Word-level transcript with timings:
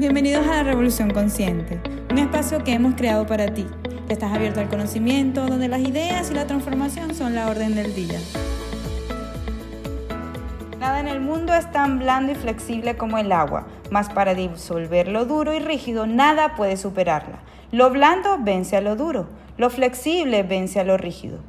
Bienvenidos 0.00 0.46
a 0.46 0.56
la 0.56 0.62
Revolución 0.62 1.10
Consciente, 1.10 1.78
un 2.10 2.16
espacio 2.16 2.64
que 2.64 2.72
hemos 2.72 2.94
creado 2.94 3.26
para 3.26 3.52
ti. 3.52 3.66
Estás 4.08 4.32
abierto 4.32 4.58
al 4.58 4.70
conocimiento, 4.70 5.46
donde 5.46 5.68
las 5.68 5.80
ideas 5.80 6.30
y 6.30 6.34
la 6.34 6.46
transformación 6.46 7.14
son 7.14 7.34
la 7.34 7.50
orden 7.50 7.74
del 7.74 7.94
día. 7.94 8.18
Nada 10.78 11.00
en 11.00 11.06
el 11.06 11.20
mundo 11.20 11.52
es 11.52 11.70
tan 11.70 11.98
blando 11.98 12.32
y 12.32 12.34
flexible 12.34 12.96
como 12.96 13.18
el 13.18 13.30
agua, 13.30 13.66
mas 13.90 14.08
para 14.08 14.32
disolver 14.32 15.06
lo 15.06 15.26
duro 15.26 15.52
y 15.52 15.58
rígido 15.58 16.06
nada 16.06 16.56
puede 16.56 16.78
superarla. 16.78 17.40
Lo 17.70 17.90
blando 17.90 18.38
vence 18.40 18.78
a 18.78 18.80
lo 18.80 18.96
duro, 18.96 19.26
lo 19.58 19.68
flexible 19.68 20.42
vence 20.44 20.80
a 20.80 20.84
lo 20.84 20.96
rígido. 20.96 21.40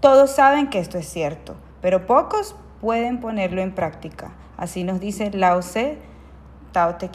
Todos 0.00 0.32
saben 0.32 0.68
que 0.68 0.80
esto 0.80 0.98
es 0.98 1.06
cierto, 1.08 1.54
pero 1.80 2.08
pocos 2.08 2.56
pueden 2.80 3.20
ponerlo 3.20 3.62
en 3.62 3.70
práctica. 3.70 4.32
Así 4.56 4.82
nos 4.82 4.98
dice 4.98 5.30
Lao 5.30 5.60
Tse 5.60 5.98
Tao 6.72 6.96
Te. 6.96 7.08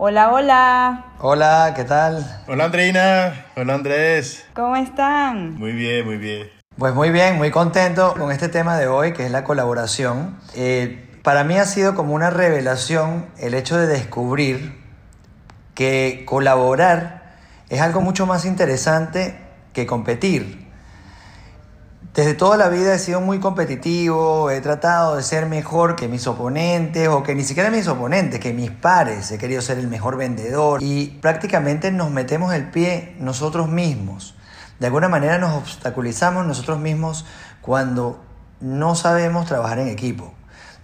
Hola, 0.00 0.30
hola. 0.30 1.06
Hola, 1.18 1.72
¿qué 1.74 1.82
tal? 1.82 2.24
Hola 2.46 2.66
Andreina, 2.66 3.46
hola 3.56 3.74
Andrés. 3.74 4.46
¿Cómo 4.54 4.76
están? 4.76 5.56
Muy 5.58 5.72
bien, 5.72 6.06
muy 6.06 6.18
bien. 6.18 6.48
Pues 6.76 6.94
muy 6.94 7.10
bien, 7.10 7.36
muy 7.36 7.50
contento 7.50 8.14
con 8.16 8.30
este 8.30 8.48
tema 8.48 8.76
de 8.76 8.86
hoy, 8.86 9.12
que 9.12 9.26
es 9.26 9.32
la 9.32 9.42
colaboración. 9.42 10.38
Eh, 10.54 11.18
para 11.24 11.42
mí 11.42 11.56
ha 11.58 11.64
sido 11.64 11.96
como 11.96 12.14
una 12.14 12.30
revelación 12.30 13.26
el 13.38 13.54
hecho 13.54 13.76
de 13.76 13.88
descubrir 13.88 14.80
que 15.74 16.22
colaborar 16.28 17.34
es 17.68 17.80
algo 17.80 18.00
mucho 18.00 18.24
más 18.24 18.44
interesante 18.44 19.36
que 19.72 19.84
competir. 19.84 20.67
Desde 22.14 22.34
toda 22.34 22.56
la 22.56 22.68
vida 22.68 22.94
he 22.94 22.98
sido 22.98 23.20
muy 23.20 23.38
competitivo, 23.38 24.50
he 24.50 24.60
tratado 24.60 25.16
de 25.16 25.22
ser 25.22 25.46
mejor 25.46 25.94
que 25.94 26.08
mis 26.08 26.26
oponentes 26.26 27.06
o 27.06 27.22
que 27.22 27.34
ni 27.34 27.44
siquiera 27.44 27.70
mis 27.70 27.86
oponentes, 27.86 28.40
que 28.40 28.52
mis 28.52 28.70
pares. 28.70 29.30
He 29.30 29.38
querido 29.38 29.62
ser 29.62 29.78
el 29.78 29.86
mejor 29.86 30.16
vendedor 30.16 30.82
y 30.82 31.18
prácticamente 31.20 31.92
nos 31.92 32.10
metemos 32.10 32.52
el 32.54 32.70
pie 32.70 33.14
nosotros 33.20 33.68
mismos. 33.68 34.34
De 34.80 34.86
alguna 34.86 35.08
manera 35.08 35.38
nos 35.38 35.54
obstaculizamos 35.54 36.44
nosotros 36.44 36.80
mismos 36.80 37.24
cuando 37.60 38.20
no 38.60 38.96
sabemos 38.96 39.46
trabajar 39.46 39.78
en 39.78 39.88
equipo. 39.88 40.32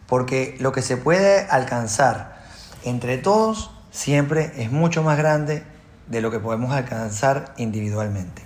Porque 0.06 0.56
lo 0.60 0.70
que 0.70 0.82
se 0.82 0.96
puede 0.96 1.46
alcanzar 1.48 2.36
entre 2.84 3.18
todos 3.18 3.70
siempre 3.90 4.52
es 4.56 4.70
mucho 4.70 5.02
más 5.02 5.16
grande 5.16 5.64
de 6.06 6.20
lo 6.20 6.30
que 6.30 6.38
podemos 6.38 6.72
alcanzar 6.72 7.54
individualmente. 7.56 8.43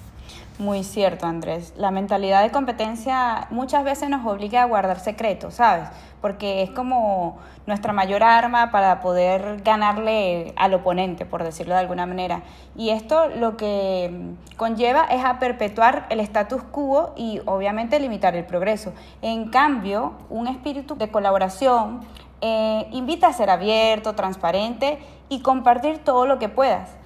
Muy 0.58 0.82
cierto, 0.82 1.24
Andrés. 1.24 1.72
La 1.76 1.92
mentalidad 1.92 2.42
de 2.42 2.50
competencia 2.50 3.46
muchas 3.50 3.84
veces 3.84 4.10
nos 4.10 4.26
obliga 4.26 4.62
a 4.62 4.64
guardar 4.64 4.98
secretos, 4.98 5.54
¿sabes? 5.54 5.88
Porque 6.20 6.64
es 6.64 6.70
como 6.70 7.38
nuestra 7.68 7.92
mayor 7.92 8.24
arma 8.24 8.72
para 8.72 9.00
poder 9.00 9.62
ganarle 9.62 10.52
al 10.56 10.74
oponente, 10.74 11.24
por 11.24 11.44
decirlo 11.44 11.74
de 11.74 11.80
alguna 11.80 12.06
manera. 12.06 12.42
Y 12.76 12.90
esto 12.90 13.28
lo 13.28 13.56
que 13.56 14.32
conlleva 14.56 15.04
es 15.04 15.24
a 15.24 15.38
perpetuar 15.38 16.06
el 16.10 16.18
status 16.18 16.64
quo 16.64 17.12
y 17.16 17.40
obviamente 17.44 18.00
limitar 18.00 18.34
el 18.34 18.44
progreso. 18.44 18.92
En 19.22 19.50
cambio, 19.50 20.14
un 20.28 20.48
espíritu 20.48 20.96
de 20.96 21.08
colaboración 21.08 22.00
eh, 22.40 22.88
invita 22.90 23.28
a 23.28 23.32
ser 23.32 23.48
abierto, 23.48 24.16
transparente 24.16 24.98
y 25.28 25.38
compartir 25.40 25.98
todo 25.98 26.26
lo 26.26 26.40
que 26.40 26.48
puedas. 26.48 26.98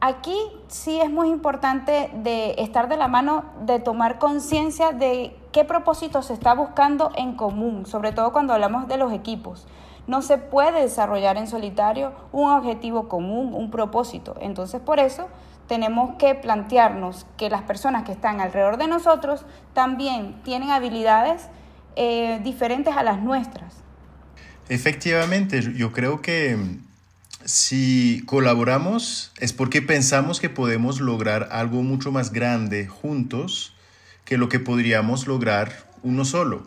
Aquí 0.00 0.36
sí 0.68 1.00
es 1.00 1.10
muy 1.10 1.30
importante 1.30 2.10
de 2.12 2.54
estar 2.58 2.88
de 2.88 2.98
la 2.98 3.08
mano, 3.08 3.44
de 3.64 3.78
tomar 3.78 4.18
conciencia 4.18 4.92
de 4.92 5.34
qué 5.52 5.64
propósito 5.64 6.22
se 6.22 6.34
está 6.34 6.54
buscando 6.54 7.12
en 7.16 7.34
común, 7.34 7.86
sobre 7.86 8.12
todo 8.12 8.30
cuando 8.32 8.52
hablamos 8.52 8.88
de 8.88 8.98
los 8.98 9.12
equipos. 9.12 9.66
No 10.06 10.20
se 10.20 10.36
puede 10.36 10.82
desarrollar 10.82 11.38
en 11.38 11.46
solitario 11.46 12.12
un 12.30 12.50
objetivo 12.50 13.08
común, 13.08 13.54
un 13.54 13.70
propósito. 13.70 14.36
Entonces 14.40 14.80
por 14.82 15.00
eso 15.00 15.28
tenemos 15.66 16.14
que 16.16 16.34
plantearnos 16.34 17.26
que 17.38 17.48
las 17.48 17.62
personas 17.62 18.04
que 18.04 18.12
están 18.12 18.40
alrededor 18.40 18.76
de 18.76 18.88
nosotros 18.88 19.46
también 19.72 20.42
tienen 20.42 20.70
habilidades 20.70 21.48
eh, 21.96 22.38
diferentes 22.44 22.94
a 22.94 23.02
las 23.02 23.22
nuestras. 23.22 23.82
Efectivamente, 24.68 25.62
yo 25.74 25.92
creo 25.92 26.20
que 26.20 26.56
si 27.46 28.22
colaboramos 28.26 29.32
es 29.38 29.52
porque 29.52 29.80
pensamos 29.80 30.40
que 30.40 30.50
podemos 30.50 31.00
lograr 31.00 31.48
algo 31.52 31.82
mucho 31.82 32.10
más 32.10 32.32
grande 32.32 32.88
juntos 32.88 33.72
que 34.24 34.36
lo 34.36 34.48
que 34.48 34.58
podríamos 34.58 35.26
lograr 35.28 35.86
uno 36.02 36.24
solo. 36.24 36.66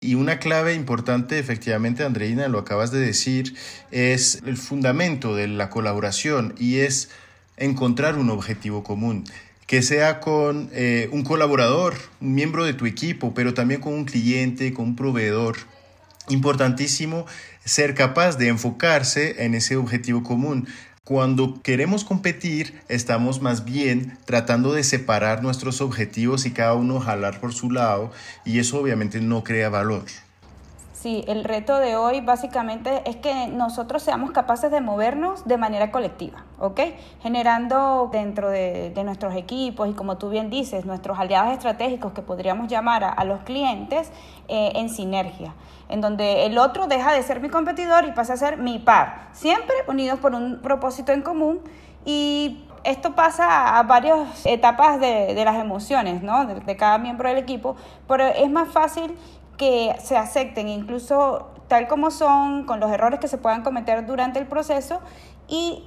Y 0.00 0.14
una 0.14 0.38
clave 0.38 0.74
importante, 0.74 1.38
efectivamente, 1.38 2.04
Andreina, 2.04 2.48
lo 2.48 2.58
acabas 2.58 2.90
de 2.90 3.00
decir, 3.00 3.54
es 3.90 4.42
el 4.44 4.56
fundamento 4.56 5.34
de 5.34 5.48
la 5.48 5.70
colaboración 5.70 6.54
y 6.58 6.78
es 6.78 7.10
encontrar 7.56 8.16
un 8.18 8.30
objetivo 8.30 8.82
común 8.82 9.24
que 9.66 9.82
sea 9.82 10.18
con 10.18 10.70
eh, 10.72 11.08
un 11.12 11.22
colaborador, 11.24 11.94
un 12.20 12.34
miembro 12.34 12.64
de 12.64 12.74
tu 12.74 12.86
equipo, 12.86 13.34
pero 13.34 13.54
también 13.54 13.80
con 13.80 13.92
un 13.92 14.04
cliente, 14.04 14.72
con 14.72 14.86
un 14.86 14.96
proveedor. 14.96 15.56
Importantísimo 16.30 17.26
ser 17.68 17.94
capaz 17.94 18.38
de 18.38 18.48
enfocarse 18.48 19.44
en 19.44 19.54
ese 19.54 19.76
objetivo 19.76 20.22
común. 20.22 20.66
Cuando 21.04 21.60
queremos 21.62 22.02
competir, 22.02 22.80
estamos 22.88 23.42
más 23.42 23.64
bien 23.64 24.16
tratando 24.24 24.72
de 24.72 24.84
separar 24.84 25.42
nuestros 25.42 25.80
objetivos 25.80 26.46
y 26.46 26.50
cada 26.50 26.74
uno 26.74 26.98
jalar 26.98 27.40
por 27.40 27.52
su 27.52 27.70
lado 27.70 28.10
y 28.44 28.58
eso 28.58 28.80
obviamente 28.80 29.20
no 29.20 29.44
crea 29.44 29.68
valor. 29.68 30.04
Sí, 31.00 31.24
el 31.28 31.44
reto 31.44 31.78
de 31.78 31.94
hoy 31.94 32.20
básicamente 32.22 33.08
es 33.08 33.14
que 33.14 33.46
nosotros 33.46 34.02
seamos 34.02 34.32
capaces 34.32 34.68
de 34.72 34.80
movernos 34.80 35.44
de 35.44 35.56
manera 35.56 35.92
colectiva, 35.92 36.42
¿ok? 36.58 36.80
Generando 37.22 38.08
dentro 38.10 38.50
de, 38.50 38.92
nuestros 39.04 39.36
equipos 39.36 39.88
y 39.88 39.92
como 39.92 40.18
tú 40.18 40.28
bien 40.28 40.50
dices, 40.50 40.86
nuestros 40.86 41.20
aliados 41.20 41.52
estratégicos 41.52 42.14
que 42.14 42.22
podríamos 42.22 42.66
llamar 42.66 43.04
a, 43.04 43.24
los 43.24 43.42
clientes 43.42 44.10
eh, 44.48 44.72
en 44.74 44.88
sinergia, 44.88 45.54
en 45.88 46.00
donde 46.00 46.46
el 46.46 46.58
otro 46.58 46.88
deja 46.88 47.12
de 47.12 47.22
ser 47.22 47.38
mi 47.38 47.48
competidor 47.48 48.04
y 48.04 48.10
pasa 48.10 48.32
a 48.32 48.36
ser 48.36 48.56
mi 48.56 48.80
par, 48.80 49.28
siempre 49.30 49.76
unidos 49.86 50.18
por 50.18 50.34
un 50.34 50.60
propósito 50.62 51.12
en 51.12 51.22
común 51.22 51.60
y 52.04 52.64
esto 52.82 53.14
pasa 53.14 53.78
a 53.78 53.82
varias 53.84 54.44
etapas 54.46 54.98
de, 54.98 55.40
las 55.44 55.56
emociones, 55.56 56.22
¿no? 56.22 56.46
De, 56.46 56.54
de, 56.56 56.76
cada 56.76 56.98
miembro 56.98 57.28
del 57.28 57.38
equipo, 57.38 57.76
pero 58.08 58.26
es 58.26 58.50
más 58.50 58.68
fácil 58.68 59.14
que 59.58 59.94
se 60.02 60.16
acepten 60.16 60.68
incluso 60.68 61.50
tal 61.68 61.86
como 61.86 62.10
son, 62.10 62.64
con 62.64 62.80
los 62.80 62.90
errores 62.90 63.20
que 63.20 63.28
se 63.28 63.36
puedan 63.36 63.62
cometer 63.62 64.06
durante 64.06 64.38
el 64.38 64.46
proceso 64.46 65.00
y 65.48 65.84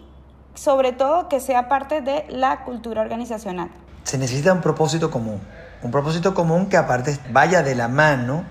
sobre 0.54 0.92
todo 0.92 1.28
que 1.28 1.40
sea 1.40 1.68
parte 1.68 2.02
de 2.02 2.26
la 2.30 2.64
cultura 2.64 3.02
organizacional. 3.02 3.70
Se 4.04 4.18
necesita 4.18 4.54
un 4.54 4.62
propósito 4.62 5.10
común, 5.10 5.42
un 5.82 5.92
propósito 5.92 6.34
común 6.34 6.68
que 6.68 6.78
aparte 6.78 7.18
vaya 7.32 7.64
de 7.64 7.74
la 7.74 7.88
mano 7.88 8.44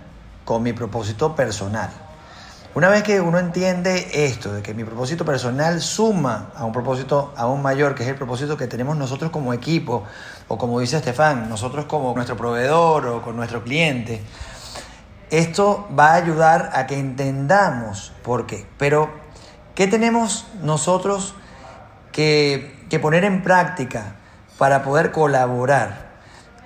con 0.45 0.63
mi 0.63 0.73
propósito 0.73 1.37
personal. 1.37 1.91
Una 2.73 2.89
vez 2.89 3.03
que 3.03 3.21
uno 3.21 3.41
entiende 3.41 4.09
esto, 4.13 4.53
de 4.53 4.63
que 4.63 4.75
mi 4.75 4.85
propósito 4.85 5.25
personal 5.25 5.81
suma 5.81 6.53
a 6.55 6.65
un 6.65 6.73
propósito 6.73 7.33
aún 7.37 7.63
mayor, 7.63 7.97
que 7.97 8.05
es 8.05 8.09
el 8.09 8.15
propósito 8.15 8.57
que 8.57 8.69
tenemos 8.69 8.97
nosotros 8.97 9.33
como 9.33 9.53
equipo, 9.53 10.05
o 10.47 10.57
como 10.57 10.79
dice 10.79 10.97
Estefan, 10.97 11.49
nosotros 11.49 11.87
como 11.87 12.15
nuestro 12.15 12.37
proveedor 12.37 13.07
o 13.09 13.23
con 13.23 13.35
nuestro 13.35 13.65
cliente, 13.65 14.23
esto 15.31 15.89
va 15.97 16.13
a 16.13 16.15
ayudar 16.17 16.71
a 16.75 16.87
que 16.87 16.99
entendamos 16.99 18.13
por 18.23 18.47
qué. 18.47 18.67
Pero, 18.79 19.11
¿qué 19.75 19.87
tenemos 19.87 20.47
nosotros 20.63 21.35
que, 22.13 22.79
poner 23.01 23.25
en 23.25 23.43
práctica 23.43 24.17
para 24.59 24.83
poder 24.83 25.13
colaborar? 25.13 26.11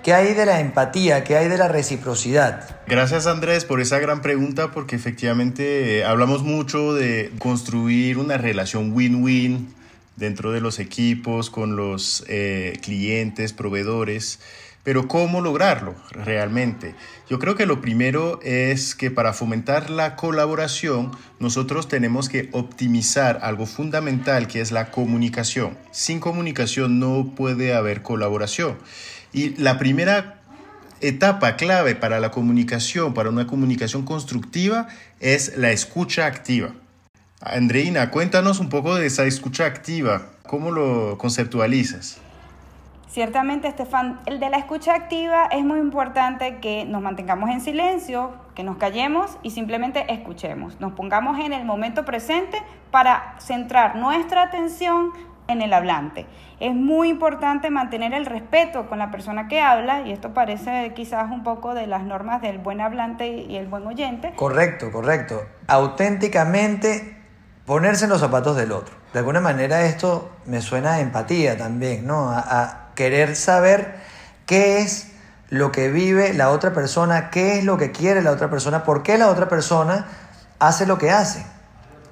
¿Qué 0.02 0.12
hay 0.12 0.34
de 0.34 0.44
la 0.44 0.60
empatía? 0.60 1.24
¿Qué 1.24 1.36
hay 1.36 1.48
de 1.48 1.56
la 1.56 1.68
reciprocidad? 1.68 2.78
Gracias 2.86 3.26
Andrés 3.26 3.64
por 3.64 3.80
esa 3.80 3.98
gran 3.98 4.20
pregunta 4.20 4.70
porque 4.70 4.96
efectivamente 4.96 6.00
eh, 6.00 6.04
hablamos 6.04 6.42
mucho 6.42 6.92
de 6.92 7.32
construir 7.38 8.18
una 8.18 8.36
relación 8.36 8.92
win-win 8.92 9.74
dentro 10.16 10.52
de 10.52 10.60
los 10.60 10.78
equipos, 10.78 11.48
con 11.48 11.76
los 11.76 12.24
eh, 12.28 12.78
clientes, 12.82 13.52
proveedores. 13.52 14.40
Pero 14.84 15.08
¿cómo 15.08 15.40
lograrlo 15.40 15.94
realmente? 16.10 16.94
Yo 17.28 17.38
creo 17.38 17.56
que 17.56 17.64
lo 17.64 17.80
primero 17.80 18.38
es 18.42 18.94
que 18.94 19.10
para 19.10 19.32
fomentar 19.32 19.88
la 19.88 20.14
colaboración 20.14 21.10
nosotros 21.40 21.88
tenemos 21.88 22.28
que 22.28 22.50
optimizar 22.52 23.40
algo 23.42 23.64
fundamental 23.64 24.46
que 24.46 24.60
es 24.60 24.72
la 24.72 24.90
comunicación. 24.90 25.78
Sin 25.90 26.20
comunicación 26.20 27.00
no 27.00 27.32
puede 27.34 27.74
haber 27.74 28.02
colaboración. 28.02 28.76
Y 29.32 29.56
la 29.56 29.78
primera 29.78 30.42
etapa 31.00 31.56
clave 31.56 31.94
para 31.94 32.20
la 32.20 32.30
comunicación, 32.30 33.14
para 33.14 33.30
una 33.30 33.46
comunicación 33.46 34.04
constructiva, 34.04 34.88
es 35.18 35.56
la 35.56 35.72
escucha 35.72 36.26
activa. 36.26 36.74
Andreina, 37.40 38.10
cuéntanos 38.10 38.60
un 38.60 38.68
poco 38.68 38.94
de 38.96 39.06
esa 39.06 39.24
escucha 39.24 39.64
activa. 39.64 40.30
¿Cómo 40.46 40.70
lo 40.70 41.16
conceptualizas? 41.16 42.20
Ciertamente, 43.14 43.68
Estefan, 43.68 44.18
el 44.26 44.40
de 44.40 44.50
la 44.50 44.56
escucha 44.56 44.92
activa 44.92 45.46
es 45.46 45.64
muy 45.64 45.78
importante 45.78 46.56
que 46.56 46.84
nos 46.84 47.00
mantengamos 47.00 47.48
en 47.48 47.60
silencio, 47.60 48.32
que 48.56 48.64
nos 48.64 48.76
callemos 48.76 49.38
y 49.44 49.52
simplemente 49.52 50.12
escuchemos. 50.12 50.80
Nos 50.80 50.94
pongamos 50.94 51.38
en 51.38 51.52
el 51.52 51.64
momento 51.64 52.04
presente 52.04 52.60
para 52.90 53.36
centrar 53.38 53.94
nuestra 53.94 54.42
atención 54.42 55.12
en 55.46 55.62
el 55.62 55.72
hablante. 55.74 56.26
Es 56.58 56.74
muy 56.74 57.08
importante 57.08 57.70
mantener 57.70 58.14
el 58.14 58.26
respeto 58.26 58.88
con 58.88 58.98
la 58.98 59.12
persona 59.12 59.46
que 59.46 59.60
habla, 59.60 60.00
y 60.00 60.10
esto 60.10 60.34
parece 60.34 60.92
quizás 60.96 61.30
un 61.30 61.44
poco 61.44 61.72
de 61.72 61.86
las 61.86 62.02
normas 62.02 62.42
del 62.42 62.58
buen 62.58 62.80
hablante 62.80 63.28
y 63.28 63.54
el 63.54 63.68
buen 63.68 63.86
oyente. 63.86 64.32
Correcto, 64.34 64.90
correcto. 64.90 65.40
Auténticamente 65.68 67.16
ponerse 67.64 68.06
en 68.06 68.10
los 68.10 68.18
zapatos 68.18 68.56
del 68.56 68.72
otro. 68.72 68.96
De 69.12 69.20
alguna 69.20 69.40
manera 69.40 69.82
esto 69.82 70.32
me 70.46 70.60
suena 70.60 70.94
a 70.94 71.00
empatía 71.00 71.56
también, 71.56 72.08
¿no? 72.08 72.34
Querer 72.94 73.36
saber 73.36 73.94
qué 74.46 74.78
es 74.78 75.08
lo 75.50 75.72
que 75.72 75.90
vive 75.90 76.34
la 76.34 76.50
otra 76.50 76.72
persona, 76.72 77.30
qué 77.30 77.58
es 77.58 77.64
lo 77.64 77.76
que 77.76 77.92
quiere 77.92 78.22
la 78.22 78.30
otra 78.30 78.50
persona, 78.50 78.84
por 78.84 79.02
qué 79.02 79.18
la 79.18 79.28
otra 79.28 79.48
persona 79.48 80.06
hace 80.58 80.86
lo 80.86 80.98
que 80.98 81.10
hace. 81.10 81.44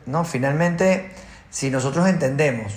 ¿no? 0.06 0.24
Finalmente, 0.24 1.10
si 1.50 1.70
nosotros 1.70 2.08
entendemos 2.08 2.72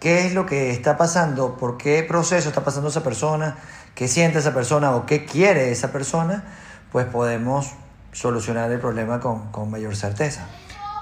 qué 0.00 0.26
es 0.26 0.34
lo 0.34 0.46
que 0.46 0.70
está 0.70 0.96
pasando, 0.96 1.56
por 1.56 1.76
qué 1.76 2.02
proceso 2.02 2.48
está 2.48 2.64
pasando 2.64 2.88
esa 2.88 3.02
persona, 3.02 3.56
qué 3.94 4.08
siente 4.08 4.38
esa 4.38 4.54
persona 4.54 4.94
o 4.94 5.06
qué 5.06 5.24
quiere 5.24 5.70
esa 5.70 5.92
persona, 5.92 6.44
pues 6.92 7.06
podemos 7.06 7.72
solucionar 8.12 8.70
el 8.70 8.80
problema 8.80 9.20
con, 9.20 9.70
mayor 9.70 9.96
certeza. 9.96 10.46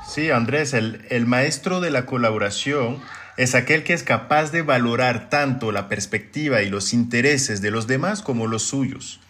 Sí, 0.08 0.30
Andrés, 0.30 0.72
el, 0.72 1.06
el 1.10 1.26
maestro 1.26 1.80
de 1.80 1.90
la 1.90 2.06
colaboración 2.06 3.00
es 3.36 3.54
aquel 3.54 3.84
que 3.84 3.92
es 3.92 4.02
capaz 4.02 4.50
de 4.50 4.62
valorar 4.62 5.28
tanto 5.28 5.72
la 5.72 5.88
perspectiva 5.88 6.62
y 6.62 6.70
los 6.70 6.92
intereses 6.92 7.60
de 7.60 7.70
los 7.70 7.86
demás 7.86 8.22
como 8.22 8.46
los 8.46 8.62
suyos. 8.62 9.20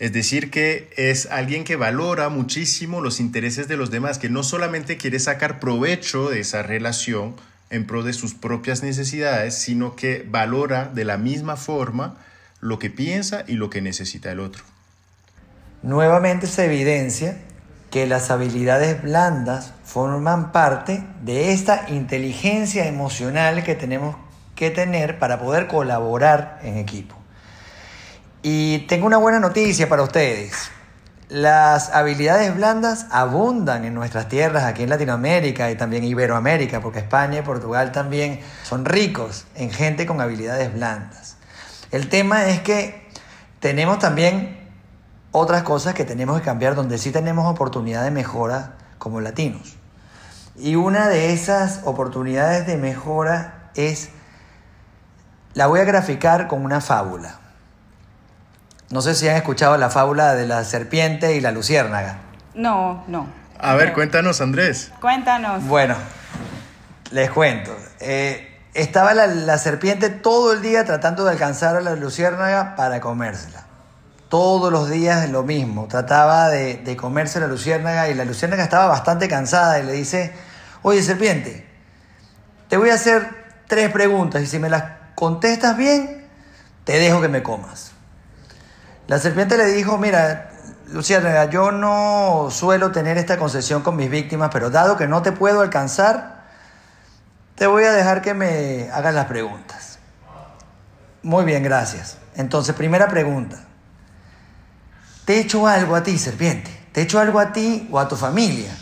Es 0.00 0.12
decir, 0.12 0.50
que 0.50 0.90
es 0.96 1.26
alguien 1.26 1.62
que 1.62 1.76
valora 1.76 2.28
muchísimo 2.28 3.00
los 3.00 3.20
intereses 3.20 3.68
de 3.68 3.76
los 3.76 3.90
demás, 3.90 4.18
que 4.18 4.28
no 4.28 4.42
solamente 4.42 4.96
quiere 4.96 5.20
sacar 5.20 5.60
provecho 5.60 6.30
de 6.30 6.40
esa 6.40 6.62
relación, 6.62 7.36
en 7.70 7.86
pro 7.86 8.02
de 8.02 8.12
sus 8.12 8.34
propias 8.34 8.82
necesidades, 8.82 9.54
sino 9.54 9.96
que 9.96 10.24
valora 10.28 10.90
de 10.92 11.04
la 11.04 11.16
misma 11.16 11.56
forma 11.56 12.16
lo 12.60 12.78
que 12.78 12.90
piensa 12.90 13.44
y 13.46 13.54
lo 13.54 13.70
que 13.70 13.80
necesita 13.80 14.30
el 14.30 14.40
otro. 14.40 14.62
Nuevamente 15.82 16.46
se 16.46 16.64
evidencia 16.64 17.36
que 17.94 18.08
las 18.08 18.32
habilidades 18.32 19.04
blandas 19.04 19.72
forman 19.84 20.50
parte 20.50 21.06
de 21.22 21.52
esta 21.52 21.84
inteligencia 21.90 22.88
emocional 22.88 23.62
que 23.62 23.76
tenemos 23.76 24.16
que 24.56 24.70
tener 24.70 25.20
para 25.20 25.38
poder 25.38 25.68
colaborar 25.68 26.58
en 26.64 26.76
equipo. 26.78 27.14
Y 28.42 28.80
tengo 28.88 29.06
una 29.06 29.18
buena 29.18 29.38
noticia 29.38 29.88
para 29.88 30.02
ustedes. 30.02 30.72
Las 31.28 31.90
habilidades 31.90 32.56
blandas 32.56 33.06
abundan 33.12 33.84
en 33.84 33.94
nuestras 33.94 34.28
tierras, 34.28 34.64
aquí 34.64 34.82
en 34.82 34.90
Latinoamérica 34.90 35.70
y 35.70 35.76
también 35.76 36.02
Iberoamérica, 36.02 36.80
porque 36.80 36.98
España 36.98 37.38
y 37.38 37.42
Portugal 37.42 37.92
también 37.92 38.40
son 38.64 38.84
ricos 38.84 39.46
en 39.54 39.70
gente 39.70 40.04
con 40.04 40.20
habilidades 40.20 40.74
blandas. 40.74 41.36
El 41.92 42.08
tema 42.08 42.46
es 42.46 42.58
que 42.58 43.08
tenemos 43.60 44.00
también 44.00 44.63
otras 45.36 45.64
cosas 45.64 45.94
que 45.94 46.04
tenemos 46.04 46.38
que 46.38 46.44
cambiar, 46.44 46.76
donde 46.76 46.96
sí 46.96 47.10
tenemos 47.10 47.50
oportunidad 47.50 48.04
de 48.04 48.12
mejora 48.12 48.74
como 48.98 49.20
latinos. 49.20 49.74
Y 50.56 50.76
una 50.76 51.08
de 51.08 51.32
esas 51.32 51.80
oportunidades 51.82 52.68
de 52.68 52.76
mejora 52.76 53.70
es, 53.74 54.10
la 55.54 55.66
voy 55.66 55.80
a 55.80 55.84
graficar 55.84 56.46
con 56.46 56.64
una 56.64 56.80
fábula. 56.80 57.40
No 58.90 59.02
sé 59.02 59.16
si 59.16 59.28
han 59.28 59.34
escuchado 59.34 59.76
la 59.76 59.90
fábula 59.90 60.36
de 60.36 60.46
la 60.46 60.62
serpiente 60.62 61.34
y 61.34 61.40
la 61.40 61.50
luciérnaga. 61.50 62.18
No, 62.54 63.02
no. 63.08 63.26
A 63.58 63.74
ver, 63.74 63.92
cuéntanos, 63.92 64.40
Andrés. 64.40 64.92
Cuéntanos. 65.00 65.64
Bueno, 65.64 65.96
les 67.10 67.28
cuento. 67.32 67.76
Eh, 67.98 68.62
estaba 68.72 69.14
la, 69.14 69.58
serpiente 69.58 70.10
todo 70.10 70.52
el 70.52 70.62
día 70.62 70.84
tratando 70.84 71.24
de 71.24 71.32
alcanzar 71.32 71.74
a 71.74 71.80
la 71.80 71.96
luciérnaga 71.96 72.76
para 72.76 73.00
comérsela. 73.00 73.63
Todos 74.34 74.72
los 74.72 74.90
días 74.90 75.30
lo 75.30 75.44
mismo. 75.44 75.86
Trataba 75.86 76.48
de, 76.48 76.96
comerse 76.96 77.38
la 77.38 77.46
luciérnaga 77.46 78.08
y 78.08 78.14
la 78.14 78.24
luciérnaga 78.24 78.64
estaba 78.64 78.88
bastante 78.88 79.28
cansada 79.28 79.78
y 79.78 79.84
le 79.84 79.92
dice, 79.92 80.32
oye 80.82 81.04
serpiente, 81.04 81.64
te 82.68 82.76
voy 82.76 82.90
a 82.90 82.94
hacer 82.94 83.28
tres 83.68 83.92
preguntas 83.92 84.42
y 84.42 84.48
si 84.48 84.58
me 84.58 84.68
las 84.68 84.86
contestas 85.14 85.76
bien, 85.76 86.26
te 86.82 86.98
dejo 86.98 87.20
que 87.20 87.28
me 87.28 87.44
comas. 87.44 87.92
La 89.06 89.20
serpiente 89.20 89.56
le 89.56 89.66
dijo, 89.66 89.98
mira, 89.98 90.50
Luciana, 90.88 91.44
yo 91.44 91.70
no 91.70 92.48
suelo 92.50 92.90
tener 92.90 93.18
esta 93.18 93.38
concesión 93.38 93.82
con 93.82 93.94
mis 93.94 94.10
víctimas, 94.10 94.50
pero 94.52 94.68
dado 94.68 94.96
que 94.96 95.06
no 95.06 95.22
te 95.22 95.30
puedo 95.30 95.60
alcanzar, 95.60 96.42
te 97.54 97.68
voy 97.68 97.84
a 97.84 97.92
dejar 97.92 98.20
que 98.20 98.34
me 98.34 98.90
hagas 98.90 99.14
las 99.14 99.26
preguntas. 99.26 100.00
Muy 101.22 101.44
bien, 101.44 101.62
gracias. 101.62 102.18
Entonces, 102.34 102.74
primera 102.74 103.06
pregunta. 103.06 103.60
¿Te 105.24 105.36
he 105.36 105.40
hecho 105.40 105.66
algo 105.66 105.96
a 105.96 106.02
ti, 106.02 106.18
serpiente? 106.18 106.70
¿Te 106.92 107.00
he 107.00 107.04
hecho 107.04 107.18
algo 107.18 107.40
a 107.40 107.52
ti 107.52 107.88
o 107.90 107.98
a 107.98 108.08
tu 108.08 108.16
familia? 108.16 108.76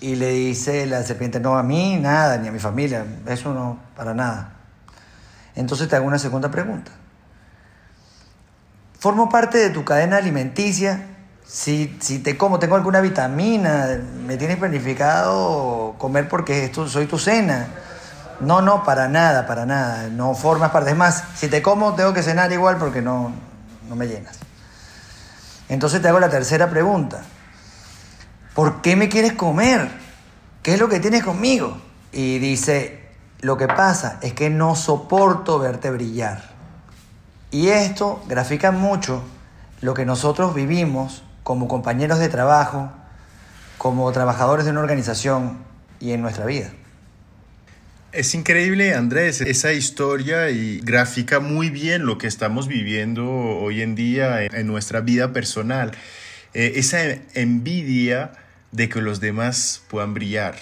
Y 0.00 0.16
le 0.16 0.30
dice 0.30 0.84
la 0.86 1.02
serpiente, 1.02 1.40
no, 1.40 1.56
a 1.56 1.62
mí 1.62 1.96
nada, 1.96 2.38
ni 2.38 2.48
a 2.48 2.52
mi 2.52 2.58
familia, 2.58 3.06
eso 3.26 3.54
no, 3.54 3.78
para 3.96 4.14
nada. 4.14 4.52
Entonces 5.54 5.88
te 5.88 5.96
hago 5.96 6.06
una 6.06 6.18
segunda 6.18 6.50
pregunta. 6.50 6.90
Formo 8.98 9.28
parte 9.28 9.58
de 9.58 9.70
tu 9.70 9.84
cadena 9.84 10.16
alimenticia. 10.16 11.06
Si, 11.46 11.96
si 12.00 12.18
te 12.18 12.36
como, 12.36 12.58
tengo 12.58 12.74
alguna 12.74 13.00
vitamina, 13.00 14.00
me 14.26 14.36
tienes 14.36 14.56
planificado 14.56 15.94
comer 15.98 16.28
porque 16.28 16.72
soy 16.88 17.06
tu 17.06 17.18
cena. 17.18 17.68
No, 18.40 18.60
no, 18.60 18.82
para 18.84 19.08
nada, 19.08 19.46
para 19.46 19.64
nada. 19.64 20.08
No 20.08 20.34
formas 20.34 20.70
parte. 20.72 20.90
Es 20.90 20.96
más, 20.96 21.22
si 21.36 21.48
te 21.48 21.62
como, 21.62 21.94
tengo 21.94 22.12
que 22.12 22.22
cenar 22.22 22.52
igual 22.52 22.76
porque 22.76 23.00
no, 23.00 23.32
no 23.88 23.96
me 23.96 24.08
llenas. 24.08 24.38
Entonces 25.68 26.00
te 26.00 26.08
hago 26.08 26.20
la 26.20 26.28
tercera 26.28 26.70
pregunta. 26.70 27.22
¿Por 28.54 28.80
qué 28.82 28.96
me 28.96 29.08
quieres 29.08 29.32
comer? 29.32 29.88
¿Qué 30.62 30.74
es 30.74 30.80
lo 30.80 30.88
que 30.88 31.00
tienes 31.00 31.22
conmigo? 31.22 31.76
Y 32.12 32.38
dice, 32.38 33.08
lo 33.40 33.56
que 33.56 33.68
pasa 33.68 34.18
es 34.22 34.32
que 34.32 34.50
no 34.50 34.74
soporto 34.74 35.58
verte 35.58 35.90
brillar. 35.90 36.42
Y 37.50 37.68
esto 37.68 38.22
grafica 38.28 38.70
mucho 38.70 39.22
lo 39.80 39.94
que 39.94 40.06
nosotros 40.06 40.54
vivimos 40.54 41.22
como 41.42 41.68
compañeros 41.68 42.18
de 42.18 42.28
trabajo, 42.28 42.90
como 43.78 44.10
trabajadores 44.12 44.64
de 44.64 44.70
una 44.70 44.80
organización 44.80 45.58
y 46.00 46.12
en 46.12 46.22
nuestra 46.22 46.44
vida. 46.46 46.70
Es 48.16 48.34
increíble, 48.34 48.94
Andrés, 48.94 49.42
esa 49.42 49.74
historia 49.74 50.48
y 50.48 50.80
grafica 50.80 51.38
muy 51.38 51.68
bien 51.68 52.06
lo 52.06 52.16
que 52.16 52.26
estamos 52.26 52.66
viviendo 52.66 53.28
hoy 53.28 53.82
en 53.82 53.94
día 53.94 54.42
en 54.42 54.66
nuestra 54.66 55.02
vida 55.02 55.34
personal. 55.34 55.92
Eh, 56.54 56.72
esa 56.76 56.98
envidia 57.34 58.32
de 58.72 58.88
que 58.88 59.02
los 59.02 59.20
demás 59.20 59.82
puedan 59.88 60.14
brillar. 60.14 60.56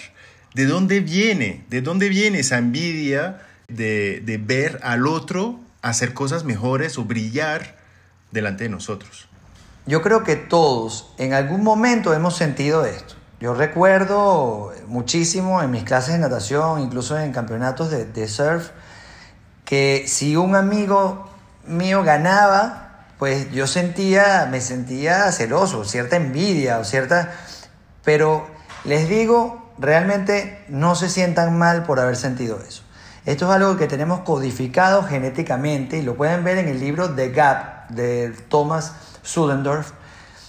¿De 0.53 0.65
dónde 0.65 0.99
viene? 0.99 1.63
¿De 1.69 1.81
dónde 1.81 2.09
viene 2.09 2.39
esa 2.39 2.57
envidia 2.57 3.41
de 3.69 4.41
ver 4.45 4.79
al 4.83 5.07
otro 5.07 5.61
hacer 5.85 6.13
cosas 6.13 6.43
mejores 6.43 6.97
o 6.97 7.05
brillar 7.05 7.75
delante 8.31 8.65
de 8.65 8.69
nosotros. 8.69 9.27
Yo 9.85 10.01
creo 10.01 10.23
que 10.23 10.35
todos 10.35 11.13
en 11.17 11.33
algún 11.33 11.63
momento 11.63 12.13
hemos 12.13 12.35
sentido 12.35 12.85
esto. 12.85 13.14
Yo 13.41 13.53
recuerdo 13.53 14.71
muchísimo 14.87 15.61
en 15.61 15.69
mis 15.69 15.83
clases 15.83 16.13
de 16.13 16.19
natación, 16.19 16.79
incluso 16.79 17.19
en 17.19 17.33
campeonatos 17.33 17.91
de, 17.91 18.27
surf, 18.29 18.69
que 19.65 20.05
si 20.07 20.37
un 20.37 20.55
amigo 20.55 21.29
mío 21.67 22.01
ganaba, 22.03 23.07
pues 23.19 23.51
yo 23.51 23.67
sentía, 23.67 24.47
me 24.49 24.61
sentía 24.61 25.29
celoso, 25.33 25.83
cierta 25.83 26.15
envidia 26.15 26.79
o 26.79 26.85
cierta... 26.85 27.33
Pero 28.05 28.47
les 28.85 29.09
digo, 29.09 29.69
realmente 29.79 30.63
no 30.69 30.95
se 30.95 31.09
sientan 31.09 31.57
mal 31.57 31.83
por 31.83 31.99
haber 31.99 32.15
sentido 32.15 32.61
eso. 32.65 32.83
Esto 33.25 33.49
es 33.49 33.51
algo 33.51 33.75
que 33.75 33.87
tenemos 33.87 34.21
codificado 34.21 35.03
genéticamente 35.03 35.97
y 35.97 36.03
lo 36.03 36.15
pueden 36.15 36.45
ver 36.45 36.59
en 36.59 36.69
el 36.69 36.79
libro 36.79 37.13
The 37.15 37.31
Gap 37.31 37.89
de 37.89 38.29
Thomas 38.47 38.93
Sudendorf, 39.23 39.91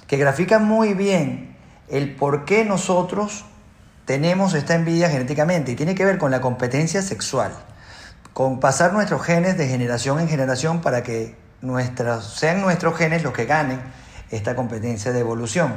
que 0.06 0.18
grafica 0.18 0.60
muy 0.60 0.94
bien 0.94 1.55
el 1.88 2.14
por 2.14 2.44
qué 2.44 2.64
nosotros 2.64 3.44
tenemos 4.04 4.54
esta 4.54 4.74
envidia 4.74 5.10
genéticamente 5.10 5.72
y 5.72 5.76
tiene 5.76 5.94
que 5.94 6.04
ver 6.04 6.18
con 6.18 6.30
la 6.30 6.40
competencia 6.40 7.02
sexual, 7.02 7.52
con 8.32 8.60
pasar 8.60 8.92
nuestros 8.92 9.22
genes 9.22 9.58
de 9.58 9.68
generación 9.68 10.20
en 10.20 10.28
generación 10.28 10.80
para 10.80 11.02
que 11.02 11.36
sean 12.20 12.60
nuestros 12.60 12.96
genes 12.96 13.22
los 13.22 13.32
que 13.32 13.46
ganen 13.46 13.80
esta 14.30 14.54
competencia 14.54 15.12
de 15.12 15.20
evolución. 15.20 15.74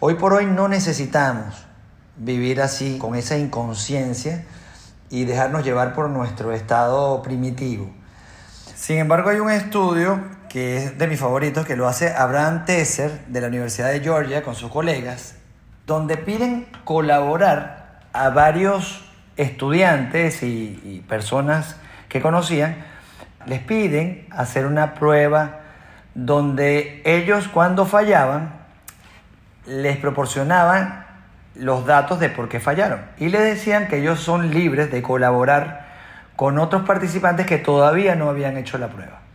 Hoy 0.00 0.14
por 0.14 0.32
hoy 0.32 0.46
no 0.46 0.68
necesitamos 0.68 1.66
vivir 2.16 2.60
así, 2.60 2.98
con 2.98 3.14
esa 3.14 3.36
inconsciencia, 3.36 4.44
y 5.10 5.24
dejarnos 5.24 5.64
llevar 5.64 5.94
por 5.94 6.10
nuestro 6.10 6.52
estado 6.52 7.22
primitivo. 7.22 7.90
Sin 8.74 8.98
embargo, 8.98 9.30
hay 9.30 9.38
un 9.38 9.50
estudio 9.50 10.20
que 10.56 10.78
es 10.78 10.96
de 10.96 11.06
mis 11.06 11.20
favoritos, 11.20 11.66
que 11.66 11.76
lo 11.76 11.86
hace 11.86 12.14
Abraham 12.14 12.64
Tesser 12.64 13.26
de 13.26 13.42
la 13.42 13.48
Universidad 13.48 13.90
de 13.90 14.00
Georgia 14.00 14.42
con 14.42 14.54
sus 14.54 14.70
colegas, 14.70 15.34
donde 15.84 16.16
piden 16.16 16.66
colaborar 16.84 18.00
a 18.14 18.30
varios 18.30 19.04
estudiantes 19.36 20.42
y, 20.42 20.80
y 20.82 21.04
personas 21.06 21.76
que 22.08 22.22
conocían, 22.22 22.74
les 23.44 23.60
piden 23.60 24.26
hacer 24.30 24.64
una 24.64 24.94
prueba 24.94 25.60
donde 26.14 27.02
ellos 27.04 27.48
cuando 27.48 27.84
fallaban 27.84 28.54
les 29.66 29.98
proporcionaban 29.98 31.04
los 31.54 31.84
datos 31.84 32.18
de 32.18 32.30
por 32.30 32.48
qué 32.48 32.60
fallaron 32.60 33.02
y 33.18 33.28
les 33.28 33.42
decían 33.42 33.88
que 33.88 33.98
ellos 33.98 34.20
son 34.20 34.54
libres 34.54 34.90
de 34.90 35.02
colaborar 35.02 35.84
con 36.34 36.58
otros 36.58 36.86
participantes 36.86 37.44
que 37.44 37.58
todavía 37.58 38.14
no 38.14 38.30
habían 38.30 38.56
hecho 38.56 38.78
la 38.78 38.88
prueba. 38.88 39.25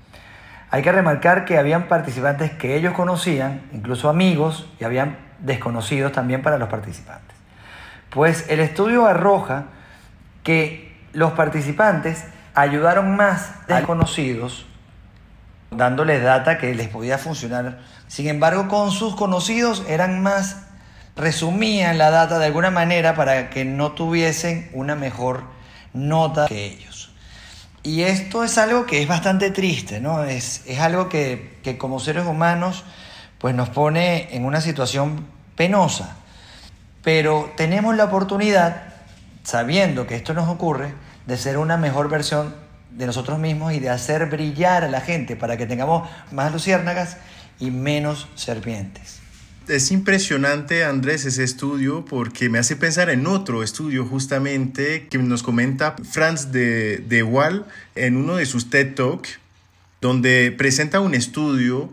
Hay 0.71 0.83
que 0.83 0.91
remarcar 0.93 1.43
que 1.43 1.57
habían 1.57 1.89
participantes 1.89 2.51
que 2.51 2.77
ellos 2.77 2.93
conocían, 2.93 3.61
incluso 3.73 4.09
amigos, 4.09 4.69
y 4.79 4.85
habían 4.85 5.17
desconocidos 5.39 6.13
también 6.13 6.41
para 6.41 6.57
los 6.57 6.69
participantes. 6.69 7.35
Pues 8.09 8.45
el 8.49 8.61
estudio 8.61 9.05
arroja 9.05 9.65
que 10.43 10.97
los 11.11 11.33
participantes 11.33 12.23
ayudaron 12.53 13.17
más 13.17 13.51
a 13.69 13.81
conocidos, 13.81 14.65
dándoles 15.71 16.23
data 16.23 16.57
que 16.57 16.73
les 16.73 16.87
podía 16.87 17.17
funcionar. 17.17 17.79
Sin 18.07 18.27
embargo, 18.27 18.69
con 18.69 18.91
sus 18.91 19.15
conocidos 19.15 19.83
eran 19.89 20.23
más, 20.23 20.67
resumían 21.17 21.97
la 21.97 22.11
data 22.11 22.39
de 22.39 22.45
alguna 22.45 22.71
manera 22.71 23.13
para 23.13 23.49
que 23.49 23.65
no 23.65 23.91
tuviesen 23.91 24.69
una 24.73 24.95
mejor 24.95 25.43
nota 25.93 26.47
que 26.47 26.65
ellos. 26.65 27.10
Y 27.83 28.03
esto 28.03 28.43
es 28.43 28.57
algo 28.57 28.85
que 28.85 29.01
es 29.01 29.07
bastante 29.07 29.49
triste, 29.49 29.99
¿no? 29.99 30.23
Es, 30.23 30.61
es 30.67 30.79
algo 30.79 31.09
que, 31.09 31.57
que 31.63 31.77
como 31.77 31.99
seres 31.99 32.25
humanos 32.25 32.83
pues 33.39 33.55
nos 33.55 33.69
pone 33.69 34.35
en 34.35 34.45
una 34.45 34.61
situación 34.61 35.25
penosa. 35.55 36.17
Pero 37.03 37.51
tenemos 37.57 37.95
la 37.95 38.05
oportunidad, 38.05 38.83
sabiendo 39.43 40.05
que 40.05 40.15
esto 40.15 40.35
nos 40.35 40.47
ocurre, 40.47 40.93
de 41.25 41.37
ser 41.37 41.57
una 41.57 41.77
mejor 41.77 42.07
versión 42.07 42.53
de 42.91 43.07
nosotros 43.07 43.39
mismos 43.39 43.73
y 43.73 43.79
de 43.79 43.89
hacer 43.89 44.27
brillar 44.27 44.83
a 44.83 44.89
la 44.89 45.01
gente 45.01 45.35
para 45.35 45.57
que 45.57 45.65
tengamos 45.65 46.07
más 46.31 46.51
luciérnagas 46.51 47.17
y 47.59 47.71
menos 47.71 48.27
serpientes. 48.35 49.20
Es 49.71 49.89
impresionante, 49.89 50.83
Andrés, 50.83 51.23
ese 51.23 51.45
estudio 51.45 52.03
porque 52.03 52.49
me 52.49 52.59
hace 52.59 52.75
pensar 52.75 53.09
en 53.09 53.25
otro 53.25 53.63
estudio 53.63 54.05
justamente 54.05 55.07
que 55.07 55.17
nos 55.17 55.43
comenta 55.43 55.95
Franz 56.03 56.51
de, 56.51 56.97
de 56.97 57.23
Waal 57.23 57.65
en 57.95 58.17
uno 58.17 58.35
de 58.35 58.45
sus 58.45 58.69
TED 58.69 58.95
Talk, 58.95 59.25
donde 60.01 60.51
presenta 60.51 60.99
un 60.99 61.13
estudio 61.13 61.89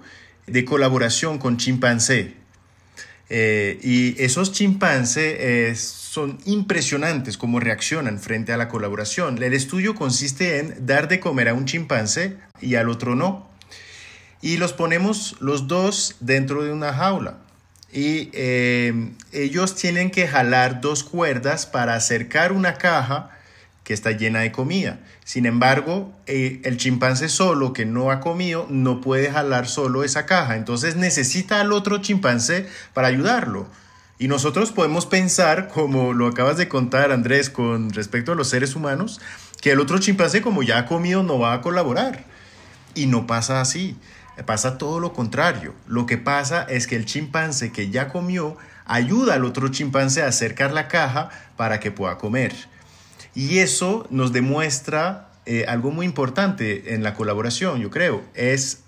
de 0.48 0.64
colaboración 0.64 1.38
con 1.38 1.56
chimpancé. 1.56 2.32
Eh, 3.30 3.78
y 3.80 4.20
esos 4.20 4.50
chimpancés 4.50 5.78
son 5.80 6.40
impresionantes 6.46 7.38
cómo 7.38 7.60
reaccionan 7.60 8.18
frente 8.18 8.52
a 8.52 8.56
la 8.56 8.66
colaboración. 8.66 9.40
El 9.40 9.54
estudio 9.54 9.94
consiste 9.94 10.58
en 10.58 10.84
dar 10.84 11.06
de 11.06 11.20
comer 11.20 11.48
a 11.48 11.54
un 11.54 11.64
chimpancé 11.64 12.38
y 12.60 12.74
al 12.74 12.88
otro 12.88 13.14
no. 13.14 13.48
Y 14.42 14.56
los 14.56 14.72
ponemos 14.72 15.36
los 15.38 15.68
dos 15.68 16.16
dentro 16.18 16.64
de 16.64 16.72
una 16.72 16.92
jaula 16.92 17.38
y 17.92 18.30
eh, 18.32 19.12
ellos 19.32 19.74
tienen 19.74 20.10
que 20.10 20.28
jalar 20.28 20.80
dos 20.80 21.04
cuerdas 21.04 21.66
para 21.66 21.94
acercar 21.94 22.52
una 22.52 22.74
caja 22.74 23.30
que 23.84 23.94
está 23.94 24.10
llena 24.10 24.40
de 24.40 24.52
comida. 24.52 24.98
Sin 25.24 25.46
embargo, 25.46 26.12
eh, 26.26 26.60
el 26.64 26.76
chimpancé 26.76 27.30
solo 27.30 27.72
que 27.72 27.86
no 27.86 28.10
ha 28.10 28.20
comido 28.20 28.66
no 28.68 29.00
puede 29.00 29.30
jalar 29.30 29.66
solo 29.66 30.04
esa 30.04 30.26
caja, 30.26 30.56
entonces 30.56 30.96
necesita 30.96 31.60
al 31.60 31.72
otro 31.72 31.98
chimpancé 31.98 32.68
para 32.92 33.08
ayudarlo. 33.08 33.66
Y 34.18 34.28
nosotros 34.28 34.72
podemos 34.72 35.06
pensar, 35.06 35.68
como 35.68 36.12
lo 36.12 36.26
acabas 36.26 36.56
de 36.56 36.68
contar 36.68 37.12
Andrés 37.12 37.50
con 37.50 37.90
respecto 37.90 38.32
a 38.32 38.34
los 38.34 38.48
seres 38.48 38.74
humanos, 38.74 39.20
que 39.60 39.70
el 39.70 39.80
otro 39.80 39.98
chimpancé 39.98 40.42
como 40.42 40.62
ya 40.62 40.78
ha 40.78 40.86
comido 40.86 41.22
no 41.22 41.38
va 41.38 41.54
a 41.54 41.62
colaborar. 41.62 42.24
Y 42.94 43.06
no 43.06 43.26
pasa 43.26 43.60
así. 43.60 43.96
Pasa 44.46 44.78
todo 44.78 45.00
lo 45.00 45.12
contrario. 45.12 45.74
Lo 45.86 46.06
que 46.06 46.18
pasa 46.18 46.62
es 46.62 46.86
que 46.86 46.96
el 46.96 47.04
chimpancé 47.04 47.72
que 47.72 47.90
ya 47.90 48.08
comió 48.08 48.56
ayuda 48.84 49.34
al 49.34 49.44
otro 49.44 49.68
chimpancé 49.68 50.22
a 50.22 50.28
acercar 50.28 50.72
la 50.72 50.88
caja 50.88 51.30
para 51.56 51.80
que 51.80 51.90
pueda 51.90 52.18
comer. 52.18 52.54
Y 53.34 53.58
eso 53.58 54.06
nos 54.10 54.32
demuestra 54.32 55.28
eh, 55.46 55.64
algo 55.68 55.90
muy 55.90 56.06
importante 56.06 56.94
en 56.94 57.02
la 57.02 57.14
colaboración, 57.14 57.80
yo 57.80 57.90
creo, 57.90 58.22
es 58.34 58.80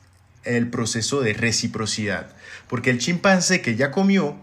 el 0.45 0.69
proceso 0.69 1.21
de 1.21 1.35
reciprocidad. 1.35 2.29
Porque 2.69 2.91
el 2.91 2.99
chimpancé 2.99 3.61
que 3.61 3.77
ya 3.77 3.91
comió 3.91 4.37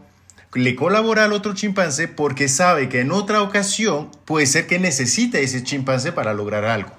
le 0.54 0.76
colabora 0.76 1.26
al 1.26 1.34
otro 1.34 1.54
chimpancé 1.54 2.08
porque 2.08 2.48
sabe 2.48 2.90
que 2.90 3.02
en 3.02 3.12
otra 3.12 3.42
ocasión 3.42 4.10
puede 4.26 4.48
ser 4.48 4.66
que 4.66 4.80
necesite 4.80 5.44
ese 5.44 5.64
chimpancé 5.64 6.12
para 6.12 6.34
lograr 6.34 6.66
algo. 6.66 6.92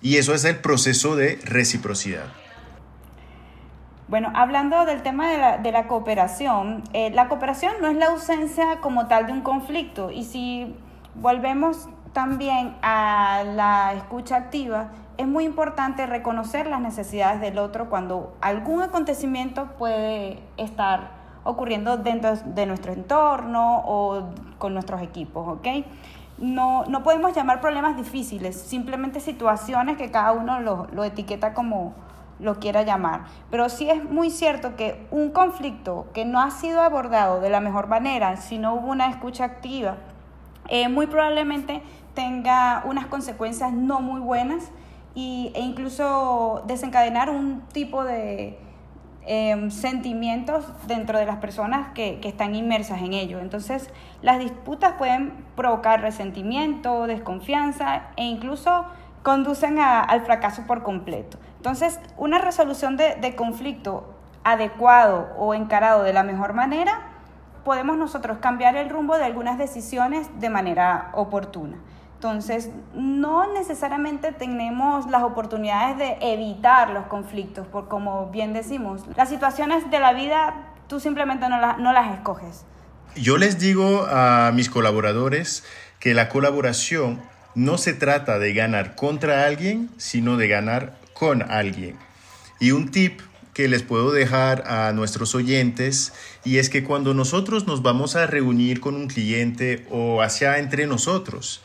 Y 0.00 0.16
eso 0.16 0.34
es 0.34 0.44
el 0.44 0.56
proceso 0.56 1.16
de 1.16 1.40
reciprocidad. 1.44 2.32
Bueno, 4.08 4.30
hablando 4.34 4.84
del 4.84 5.02
tema 5.02 5.30
de 5.58 5.72
la, 5.72 5.86
cooperación, 5.86 6.82
eh, 6.92 7.10
la 7.10 7.28
cooperación 7.28 7.74
no 7.80 7.88
es 7.88 7.96
la 7.96 8.06
ausencia 8.06 8.80
como 8.80 9.06
tal 9.06 9.26
de 9.26 9.32
un 9.32 9.40
conflicto. 9.42 10.10
Y 10.10 10.24
si 10.24 10.74
volvemos 11.14 11.88
también 12.12 12.76
a 12.82 13.42
la 13.44 13.94
escucha 13.94 14.36
activa, 14.36 14.88
es 15.16 15.26
muy 15.26 15.44
importante 15.44 16.06
reconocer 16.06 16.66
las 16.66 16.80
necesidades 16.80 17.40
del 17.40 17.58
otro 17.58 17.88
cuando 17.88 18.34
algún 18.40 18.82
acontecimiento 18.82 19.66
puede 19.78 20.40
estar 20.56 21.10
ocurriendo 21.44 21.96
dentro 21.96 22.36
de 22.36 22.66
nuestro 22.66 22.92
entorno 22.92 23.82
o 23.86 24.30
con 24.58 24.74
nuestros 24.74 25.02
equipos, 25.02 25.58
¿ok? 25.58 25.66
No, 26.38 26.84
no 26.86 27.02
podemos 27.02 27.34
llamar 27.34 27.60
problemas 27.60 27.96
difíciles, 27.96 28.60
simplemente 28.60 29.20
situaciones 29.20 29.96
que 29.96 30.10
cada 30.10 30.32
uno 30.32 30.60
lo, 30.60 30.86
lo 30.92 31.04
etiqueta 31.04 31.52
como, 31.54 31.94
lo 32.42 32.58
quiera 32.58 32.82
llamar. 32.82 33.22
Pero 33.50 33.68
sí 33.68 33.88
es 33.88 34.04
muy 34.04 34.30
cierto 34.30 34.76
que 34.76 35.06
un 35.10 35.30
conflicto 35.30 36.06
que 36.12 36.24
no 36.24 36.40
ha 36.40 36.50
sido 36.50 36.82
abordado 36.82 37.40
de 37.40 37.48
la 37.48 37.60
mejor 37.60 37.86
manera, 37.86 38.36
si 38.36 38.58
no 38.58 38.74
hubo 38.74 38.88
una 38.88 39.08
escucha 39.08 39.44
activa, 39.44 39.96
eh, 40.68 40.88
muy 40.88 41.06
probablemente 41.06 41.82
tenga 42.14 42.82
unas 42.84 43.06
consecuencias 43.06 43.72
no 43.72 44.00
muy 44.00 44.20
buenas 44.20 44.70
y, 45.14 45.52
e 45.54 45.60
incluso 45.60 46.62
desencadenar 46.66 47.30
un 47.30 47.62
tipo 47.72 48.04
de 48.04 48.58
em, 49.24 49.70
sentimientos 49.70 50.64
dentro 50.86 51.18
de 51.18 51.26
las 51.26 51.36
personas 51.36 51.92
que, 51.94 52.18
que 52.20 52.28
están 52.28 52.54
inmersas 52.54 53.02
en 53.02 53.12
ello. 53.12 53.38
Entonces, 53.38 53.90
las 54.20 54.38
disputas 54.38 54.94
pueden 54.98 55.32
provocar 55.56 56.00
resentimiento, 56.00 57.06
desconfianza 57.06 58.08
e 58.16 58.24
incluso 58.24 58.86
conducen 59.22 59.78
al 59.78 60.22
fracaso 60.22 60.62
por 60.66 60.82
completo. 60.82 61.38
Entonces, 61.56 61.98
una 62.16 62.38
resolución 62.38 62.96
de, 62.96 63.34
conflicto 63.36 64.14
adecuado 64.44 65.28
o 65.38 65.54
encarado 65.54 66.02
de 66.02 66.12
la 66.12 66.24
mejor 66.24 66.52
manera, 66.52 67.08
podemos 67.64 67.96
nosotros 67.96 68.38
cambiar 68.38 68.76
el 68.76 68.90
rumbo 68.90 69.16
de 69.16 69.24
algunas 69.24 69.58
decisiones 69.58 70.28
de 70.40 70.50
manera 70.50 71.10
oportuna. 71.14 71.76
Entonces, 72.14 72.70
no 72.94 73.52
necesariamente 73.52 74.32
tenemos 74.32 75.08
las 75.08 75.22
oportunidades 75.22 75.98
de 75.98 76.18
evitar 76.32 76.90
los 76.90 77.06
conflictos, 77.06 77.66
por 77.66 77.88
como 77.88 78.26
bien 78.26 78.52
decimos, 78.52 79.02
las 79.16 79.28
situaciones 79.28 79.90
de 79.90 79.98
la 80.00 80.12
vida 80.12 80.54
tú 80.88 81.00
simplemente 81.00 81.48
no, 81.48 81.76
no 81.78 81.92
las 81.92 82.14
escoges. 82.14 82.64
Yo 83.14 83.36
les 83.38 83.58
digo 83.58 84.06
a 84.08 84.50
mis 84.52 84.70
colaboradores 84.70 85.64
que 85.98 86.14
la 86.14 86.28
colaboración 86.28 87.20
no 87.54 87.78
se 87.78 87.92
trata 87.92 88.38
de 88.38 88.52
ganar 88.54 88.94
contra 88.94 89.46
alguien, 89.46 89.90
sino 89.96 90.36
de 90.36 90.48
ganar 90.48 90.98
con 91.12 91.42
alguien. 91.42 91.96
Y 92.60 92.72
un 92.72 92.90
tip 92.90 93.20
que 93.54 93.68
les 93.68 93.82
puedo 93.82 94.12
dejar 94.12 94.64
a 94.66 94.92
nuestros 94.92 95.34
oyentes 95.34 96.12
y 96.44 96.58
es 96.58 96.70
que 96.70 96.84
cuando 96.84 97.12
nosotros 97.12 97.66
nos 97.66 97.82
vamos 97.82 98.16
a 98.16 98.26
reunir 98.26 98.80
con 98.80 98.94
un 98.94 99.08
cliente 99.08 99.86
o 99.90 100.22
hacia 100.22 100.58
entre 100.58 100.86
nosotros, 100.86 101.60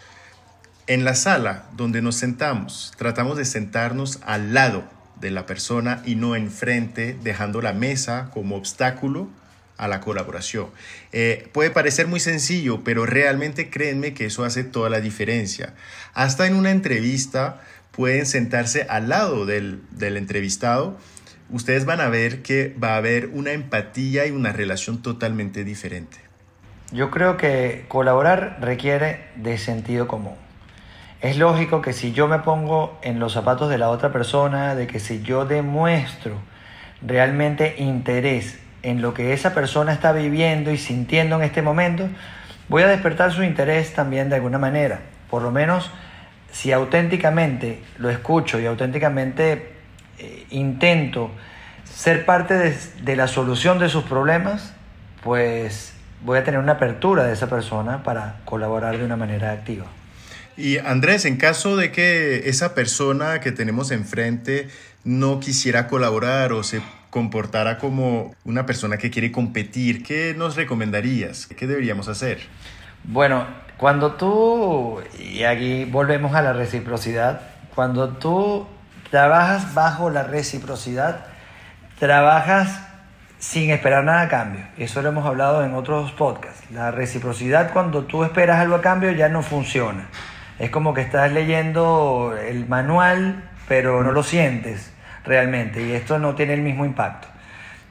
en 0.88 1.06
la 1.06 1.16
sala 1.16 1.66
donde 1.76 2.02
nos 2.02 2.16
sentamos, 2.16 2.94
tratamos 2.98 3.38
de 3.38 3.46
sentarnos 3.46 4.20
al 4.26 4.54
lado 4.54 4.84
de 5.20 5.32
la 5.32 5.46
persona 5.46 6.02
y 6.06 6.16
no 6.16 6.36
enfrente, 6.36 7.18
dejando 7.24 7.62
la 7.62 7.74
mesa 7.74 8.30
como 8.34 8.56
obstáculo 8.56 9.30
a 9.78 9.88
la 9.88 10.02
colaboración. 10.02 10.68
Eh, 11.12 11.50
puede 11.54 11.70
parecer 11.70 12.08
muy 12.08 12.20
sencillo, 12.20 12.84
pero 12.84 13.06
realmente 13.06 13.70
créanme 13.70 14.14
que 14.14 14.26
eso 14.26 14.44
hace 14.44 14.64
toda 14.64 14.90
la 14.90 15.00
diferencia. 15.00 15.74
Hasta 16.14 16.48
en 16.48 16.56
una 16.56 16.72
entrevista 16.72 17.62
pueden 17.92 18.26
sentarse 18.26 18.86
al 18.90 19.10
lado 19.10 19.46
del, 19.46 19.82
del 19.92 20.18
entrevistado. 20.18 20.98
Ustedes 21.50 21.86
van 21.86 22.02
a 22.02 22.10
ver 22.10 22.42
que 22.42 22.76
va 22.82 22.96
a 22.96 22.98
haber 22.98 23.28
una 23.28 23.52
empatía 23.52 24.26
y 24.26 24.32
una 24.32 24.52
relación 24.52 25.02
totalmente 25.02 25.64
diferente. 25.64 26.18
Yo 26.92 27.12
creo 27.12 27.38
que 27.38 27.86
colaborar 27.88 28.60
requiere 28.62 29.28
de 29.36 29.58
sentido 29.58 30.08
común. 30.08 30.36
Es 31.20 31.38
lógico 31.38 31.82
que 31.82 31.94
si 31.94 32.14
yo 32.14 32.28
me 32.28 32.40
pongo 32.40 33.00
en 33.02 33.20
los 33.20 33.34
zapatos 33.34 33.70
de 33.70 33.78
la 33.78 33.90
otra 33.90 34.12
persona, 34.12 34.76
de 34.76 34.88
que 34.88 35.00
si 35.00 35.24
yo 35.24 35.46
demuestro 35.46 36.38
realmente 37.02 37.76
interés 37.80 38.60
en 38.84 39.02
lo 39.02 39.14
que 39.14 39.34
esa 39.34 39.54
persona 39.54 39.94
está 39.94 40.12
viviendo 40.12 40.72
y 40.72 40.78
sintiendo 40.78 41.38
en 41.38 41.44
este 41.44 41.62
momento, 41.62 42.10
voy 42.70 42.84
a 42.84 42.88
despertar 42.88 43.32
su 43.32 43.44
interés 43.44 43.94
también 43.94 44.30
de 44.30 44.36
alguna 44.36 44.58
manera. 44.58 45.00
Por 45.30 45.42
lo 45.42 45.52
menos 45.52 45.92
si 46.52 46.72
auténticamente 46.72 47.82
lo 47.98 48.10
escucho 48.10 48.60
y 48.60 48.66
auténticamente 48.66 49.74
eh, 50.20 50.46
intento 50.50 51.32
ser 51.84 52.26
parte 52.26 52.56
de, 52.56 52.78
de 53.02 53.16
la 53.16 53.28
solución 53.28 53.80
de 53.80 53.90
sus 53.90 54.04
problemas, 54.04 54.74
pues 55.24 55.94
voy 56.24 56.38
a 56.38 56.44
tener 56.44 56.60
una 56.60 56.74
apertura 56.74 57.24
de 57.24 57.34
esa 57.34 57.48
persona 57.48 58.04
para 58.04 58.38
colaborar 58.46 58.98
de 58.98 59.06
una 59.06 59.16
manera 59.16 59.52
activa. 59.52 59.86
Y 60.56 60.80
Andrés, 60.80 61.26
en 61.26 61.38
caso 61.38 61.76
de 61.76 61.92
que 61.92 62.50
esa 62.50 62.74
persona 62.74 63.40
que 63.40 63.52
tenemos 63.52 63.92
enfrente 63.92 64.70
no 65.04 65.40
quisiera 65.40 65.88
colaborar 65.88 66.52
o 66.52 66.64
se 66.64 66.82
comportara 67.18 67.80
como 67.80 68.36
una 68.46 68.68
persona 68.68 68.98
que 68.98 69.10
quiere 69.10 69.32
competir, 69.32 70.04
¿qué 70.04 70.36
nos 70.38 70.56
recomendarías? 70.56 71.48
¿Qué 71.48 71.66
deberíamos 71.66 72.08
hacer? 72.08 72.42
Bueno, 73.06 73.48
cuando 73.78 74.12
tú, 74.12 75.02
y 75.18 75.44
aquí 75.44 75.86
volvemos 75.86 76.36
a 76.36 76.44
la 76.44 76.54
reciprocidad, 76.54 77.42
cuando 77.74 78.10
tú 78.10 78.68
trabajas 79.10 79.74
bajo 79.74 80.12
la 80.12 80.26
reciprocidad, 80.26 81.26
trabajas 81.98 82.82
sin 83.40 83.72
esperar 83.72 84.04
nada 84.04 84.22
a 84.22 84.30
cambio. 84.30 84.66
Eso 84.78 85.02
lo 85.02 85.10
hemos 85.10 85.26
hablado 85.26 85.66
en 85.66 85.74
otros 85.74 86.12
podcasts. 86.12 86.70
La 86.70 86.92
reciprocidad 86.92 87.74
cuando 87.74 88.04
tú 88.04 88.26
esperas 88.26 88.60
algo 88.60 88.76
a 88.76 88.82
cambio 88.82 89.12
ya 89.12 89.28
no 89.28 89.42
funciona. 89.42 90.06
Es 90.60 90.70
como 90.70 90.94
que 90.94 91.02
estás 91.02 91.32
leyendo 91.32 92.38
el 92.40 92.68
manual, 92.68 93.44
pero 93.68 94.04
no 94.04 94.12
lo 94.12 94.22
sientes 94.22 94.92
realmente 95.28 95.82
y 95.82 95.92
esto 95.92 96.18
no 96.18 96.36
tiene 96.36 96.54
el 96.54 96.62
mismo 96.62 96.86
impacto. 96.86 97.28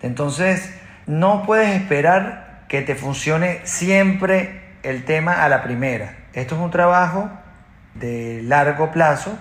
Entonces, 0.03 0.75
no 1.07 1.45
puedes 1.45 1.69
esperar 1.75 2.65
que 2.69 2.83
te 2.83 2.95
funcione 2.95 3.61
siempre 3.65 4.63
el 4.83 5.05
tema 5.05 5.45
a 5.45 5.49
la 5.49 5.63
primera. 5.63 6.15
Esto 6.33 6.57
es 6.57 6.61
un 6.61 6.71
trabajo 6.71 7.31
de 7.95 8.41
largo 8.43 8.91
plazo, 8.91 9.39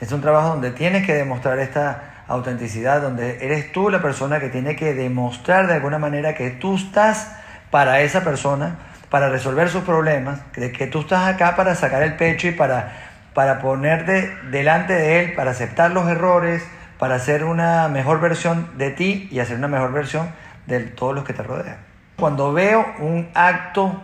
es 0.00 0.12
un 0.12 0.20
trabajo 0.20 0.48
donde 0.48 0.70
tienes 0.70 1.04
que 1.04 1.14
demostrar 1.14 1.58
esta 1.58 2.24
autenticidad, 2.28 3.02
donde 3.02 3.44
eres 3.44 3.72
tú 3.72 3.90
la 3.90 4.00
persona 4.00 4.38
que 4.40 4.48
tiene 4.48 4.76
que 4.76 4.94
demostrar 4.94 5.66
de 5.66 5.74
alguna 5.74 5.98
manera 5.98 6.34
que 6.34 6.50
tú 6.50 6.76
estás 6.76 7.32
para 7.70 8.00
esa 8.00 8.22
persona, 8.22 8.76
para 9.10 9.28
resolver 9.28 9.68
sus 9.68 9.82
problemas, 9.82 10.40
que, 10.52 10.70
que 10.72 10.86
tú 10.86 11.00
estás 11.00 11.26
acá 11.26 11.56
para 11.56 11.74
sacar 11.74 12.02
el 12.02 12.14
pecho 12.14 12.48
y 12.48 12.52
para, 12.52 12.92
para 13.34 13.58
ponerte 13.58 14.32
delante 14.50 14.92
de 14.92 15.20
él, 15.20 15.32
para 15.34 15.50
aceptar 15.50 15.90
los 15.90 16.08
errores, 16.08 16.62
para 17.00 17.14
hacer 17.14 17.44
una 17.44 17.88
mejor 17.88 18.20
versión 18.20 18.68
de 18.76 18.90
ti 18.90 19.26
y 19.32 19.40
hacer 19.40 19.56
una 19.56 19.68
mejor 19.68 19.90
versión 19.90 20.30
de 20.66 20.80
todos 20.80 21.14
los 21.14 21.24
que 21.24 21.32
te 21.32 21.42
rodean. 21.42 21.78
Cuando 22.18 22.52
veo 22.52 22.84
un 22.98 23.30
acto 23.32 24.02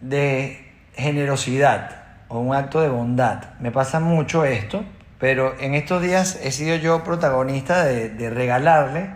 de 0.00 0.74
generosidad 0.94 2.02
o 2.26 2.40
un 2.40 2.52
acto 2.52 2.80
de 2.80 2.88
bondad, 2.88 3.54
me 3.60 3.70
pasa 3.70 4.00
mucho 4.00 4.44
esto, 4.44 4.84
pero 5.20 5.54
en 5.60 5.74
estos 5.74 6.02
días 6.02 6.40
he 6.42 6.50
sido 6.50 6.74
yo 6.74 7.04
protagonista 7.04 7.84
de, 7.84 8.30
regalarle 8.30 9.10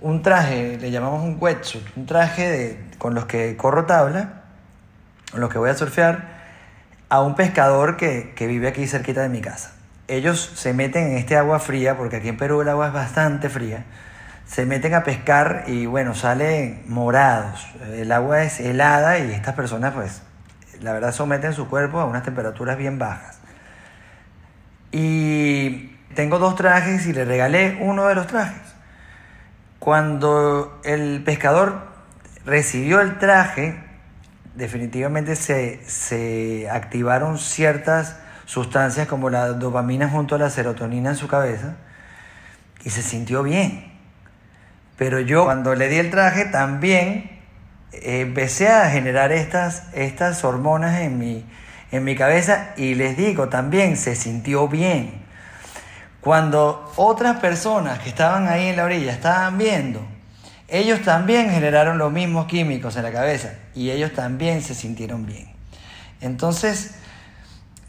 un 0.00 0.22
traje, 0.22 0.78
le 0.78 0.90
llamamos 0.90 1.22
un 1.22 1.36
wetsuit, 1.38 1.84
un 1.96 2.06
traje 2.06 2.48
de, 2.48 2.84
con 2.96 3.14
los 3.14 3.26
que 3.26 3.58
corro 3.58 3.84
tabla, 3.84 4.44
con 5.32 5.42
los 5.42 5.50
que 5.50 5.58
voy 5.58 5.68
a 5.68 5.74
surfear, 5.74 6.28
a 7.10 7.20
un 7.20 7.34
pescador 7.34 7.98
que, 7.98 8.32
que 8.34 8.46
vive 8.46 8.68
aquí 8.68 8.86
cerquita 8.86 9.20
de 9.20 9.28
mi 9.28 9.42
casa 9.42 9.81
ellos 10.16 10.52
se 10.54 10.74
meten 10.74 11.12
en 11.12 11.16
este 11.16 11.36
agua 11.36 11.58
fría, 11.58 11.96
porque 11.96 12.16
aquí 12.16 12.28
en 12.28 12.36
Perú 12.36 12.60
el 12.60 12.68
agua 12.68 12.88
es 12.88 12.92
bastante 12.92 13.48
fría, 13.48 13.84
se 14.46 14.66
meten 14.66 14.94
a 14.94 15.04
pescar 15.04 15.64
y 15.66 15.86
bueno, 15.86 16.14
salen 16.14 16.82
morados. 16.86 17.66
El 17.92 18.12
agua 18.12 18.42
es 18.42 18.60
helada 18.60 19.18
y 19.18 19.32
estas 19.32 19.54
personas 19.54 19.94
pues 19.94 20.22
la 20.82 20.92
verdad 20.92 21.12
someten 21.12 21.52
su 21.54 21.68
cuerpo 21.68 22.00
a 22.00 22.04
unas 22.04 22.22
temperaturas 22.22 22.76
bien 22.76 22.98
bajas. 22.98 23.38
Y 24.90 25.96
tengo 26.14 26.38
dos 26.38 26.56
trajes 26.56 27.06
y 27.06 27.12
le 27.12 27.24
regalé 27.24 27.78
uno 27.80 28.06
de 28.08 28.14
los 28.14 28.26
trajes. 28.26 28.74
Cuando 29.78 30.80
el 30.84 31.22
pescador 31.24 31.88
recibió 32.44 33.00
el 33.00 33.18
traje, 33.18 33.82
definitivamente 34.54 35.34
se, 35.36 35.80
se 35.86 36.68
activaron 36.70 37.38
ciertas 37.38 38.16
sustancias 38.44 39.08
como 39.08 39.30
la 39.30 39.48
dopamina 39.48 40.08
junto 40.08 40.34
a 40.34 40.38
la 40.38 40.50
serotonina 40.50 41.10
en 41.10 41.16
su 41.16 41.28
cabeza 41.28 41.76
y 42.84 42.90
se 42.90 43.02
sintió 43.02 43.42
bien. 43.42 43.92
Pero 44.96 45.20
yo 45.20 45.44
cuando 45.44 45.74
le 45.74 45.88
di 45.88 45.96
el 45.96 46.10
traje 46.10 46.44
también 46.46 47.40
eh, 47.92 48.20
empecé 48.20 48.68
a 48.68 48.90
generar 48.90 49.32
estas, 49.32 49.84
estas 49.94 50.44
hormonas 50.44 51.00
en 51.00 51.18
mi, 51.18 51.44
en 51.90 52.04
mi 52.04 52.16
cabeza 52.16 52.70
y 52.76 52.94
les 52.94 53.16
digo, 53.16 53.48
también 53.48 53.96
se 53.96 54.16
sintió 54.16 54.68
bien. 54.68 55.22
Cuando 56.20 56.92
otras 56.96 57.40
personas 57.40 57.98
que 57.98 58.08
estaban 58.08 58.48
ahí 58.48 58.68
en 58.68 58.76
la 58.76 58.84
orilla 58.84 59.12
estaban 59.12 59.58
viendo, 59.58 60.06
ellos 60.68 61.02
también 61.02 61.50
generaron 61.50 61.98
los 61.98 62.12
mismos 62.12 62.46
químicos 62.46 62.96
en 62.96 63.02
la 63.02 63.12
cabeza 63.12 63.54
y 63.74 63.90
ellos 63.90 64.12
también 64.12 64.62
se 64.62 64.74
sintieron 64.74 65.26
bien. 65.26 65.52
Entonces, 66.20 66.94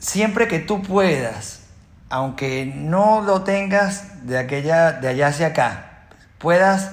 siempre 0.04 0.48
que 0.48 0.60
tú 0.60 0.84
puedas, 0.84 1.62
aunque 2.10 2.66
no 2.66 3.22
lo 3.22 3.44
tengas 3.44 4.28
de, 4.28 4.38
aquella, 4.38 4.92
de 4.92 5.08
allá 5.08 5.28
hacia 5.28 5.48
acá, 5.48 6.08
puedas 6.38 6.92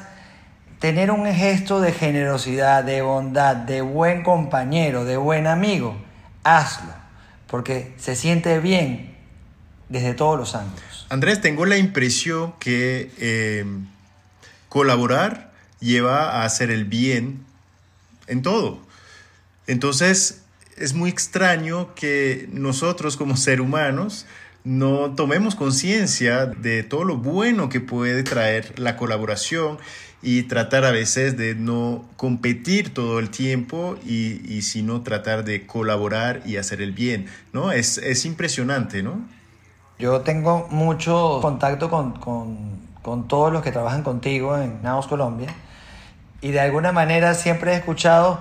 tener 0.79 1.11
un 1.11 1.27
gesto 1.27 1.81
de 1.81 1.92
generosidad, 1.92 2.85
de 2.85 3.03
bondad, 3.03 3.57
de 3.57 3.83
buen 3.83 4.23
compañero, 4.23 5.05
de 5.05 5.16
buen 5.16 5.46
amigo, 5.46 6.01
hazlo, 6.44 6.94
porque 7.49 7.92
se 7.99 8.16
siente 8.16 8.61
bien 8.61 9.14
desde 9.88 10.14
todos 10.14 10.38
los 10.38 10.55
ángulos. 10.55 11.07
Andrés, 11.11 11.40
tengo 11.40 11.66
la 11.66 11.77
impresión 11.77 12.55
que 12.61 13.11
eh, 13.18 13.66
colaborar 14.68 15.51
lleva 15.81 16.31
a 16.31 16.44
hacer 16.44 16.70
el 16.70 16.85
bien 16.85 17.44
en 18.29 18.42
todo. 18.42 18.81
Entonces, 19.66 20.39
es 20.81 20.95
muy 20.95 21.11
extraño 21.11 21.95
que 21.95 22.49
nosotros 22.53 23.16
como 23.16 23.37
seres 23.37 23.61
humanos 23.61 24.27
no 24.64 25.14
tomemos 25.14 25.55
conciencia 25.55 26.47
de 26.47 26.83
todo 26.83 27.05
lo 27.05 27.16
bueno 27.16 27.69
que 27.69 27.81
puede 27.81 28.23
traer 28.23 28.79
la 28.79 28.97
colaboración 28.97 29.79
y 30.23 30.43
tratar 30.45 30.85
a 30.85 30.90
veces 30.90 31.37
de 31.37 31.55
no 31.55 32.05
competir 32.16 32.93
todo 32.93 33.19
el 33.19 33.31
tiempo 33.31 33.97
y, 34.05 34.62
sino 34.62 35.03
tratar 35.03 35.45
de 35.45 35.66
colaborar 35.66 36.43
y 36.45 36.57
hacer 36.57 36.83
el 36.83 36.93
bien, 36.93 37.27
¿no? 37.53 37.73
Es, 37.73 37.97
es 37.99 38.27
impresionante, 38.27 39.03
¿no? 39.03 39.21
Yo 39.99 40.21
tengo 40.23 40.66
mucho 40.71 41.40
contacto 41.40 41.90
con, 41.90 42.12
con, 42.12 42.79
con 43.03 43.29
todos 43.29 43.53
los 43.53 43.62
que 43.62 43.73
trabajan 43.73 44.03
contigo 44.03 44.57
en 44.59 44.83
Naos 44.83 45.07
Colombia 45.07 45.55
y 46.43 46.51
de 46.51 46.61
alguna 46.61 46.93
manera 46.93 47.35
siempre 47.35 47.73
he 47.73 47.77
escuchado 47.77 48.40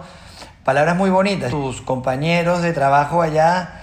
palabras 0.69 0.95
muy 0.95 1.09
bonitas. 1.09 1.49
Tus 1.49 1.81
compañeros 1.81 2.61
de 2.61 2.73
trabajo 2.73 3.23
allá 3.23 3.81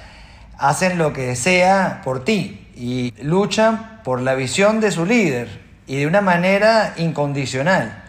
hacen 0.56 0.98
lo 0.98 1.12
que 1.12 1.34
sea 1.34 2.00
por 2.04 2.24
ti 2.24 2.64
y 2.76 3.12
luchan 3.20 4.02
por 4.04 4.20
la 4.20 4.36
visión 4.36 4.78
de 4.78 4.92
su 4.92 5.04
líder 5.04 5.48
y 5.88 5.96
de 5.96 6.06
una 6.06 6.20
manera 6.20 6.94
incondicional. 6.96 8.04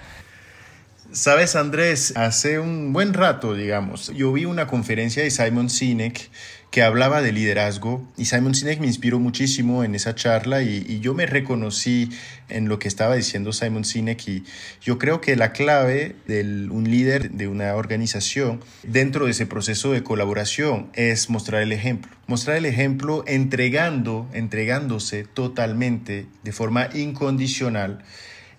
Sabes, 1.12 1.56
Andrés, 1.56 2.14
hace 2.16 2.60
un 2.60 2.94
buen 2.94 3.16
rato, 3.16 3.56
digamos, 3.56 4.10
yo 4.10 4.32
vi 4.32 4.46
una 4.46 4.68
conferencia 4.68 5.24
de 5.24 5.32
Simon 5.32 5.72
Sinek 5.72 6.30
que 6.72 6.84
hablaba 6.84 7.22
de 7.22 7.32
liderazgo 7.32 8.06
y 8.18 8.26
Simon 8.26 8.54
Sinek 8.54 8.80
me 8.80 8.88
inspiró 8.88 9.20
muchísimo 9.20 9.84
en 9.84 9.96
esa 9.96 10.16
charla 10.16 10.62
y, 10.64 11.00
yo 11.00 11.14
me 11.14 11.26
reconocí 11.26 12.10
en 12.50 12.68
lo 12.68 12.80
que 12.80 12.88
estaba 12.88 13.16
diciendo 13.16 13.54
Simon 13.54 13.86
Sinek 13.86 14.28
y 14.28 14.44
yo 14.82 14.98
creo 14.98 15.22
que 15.22 15.36
la 15.36 15.54
clave 15.54 16.16
de 16.28 16.42
un 16.70 16.90
líder 16.90 17.32
de 17.32 17.48
una 17.48 17.74
organización 17.76 18.60
dentro 18.84 19.26
de 19.26 19.32
ese 19.32 19.46
proceso 19.46 19.92
de 19.92 20.04
colaboración 20.04 20.90
es 20.94 21.30
mostrar 21.30 21.62
el 21.62 21.72
ejemplo. 21.72 22.12
Mostrar 22.28 22.58
el 22.58 22.66
ejemplo 22.66 23.24
entregando, 23.28 24.28
entregándose 24.34 25.24
totalmente 25.24 26.26
de 26.44 26.52
forma 26.52 26.90
incondicional 26.94 28.04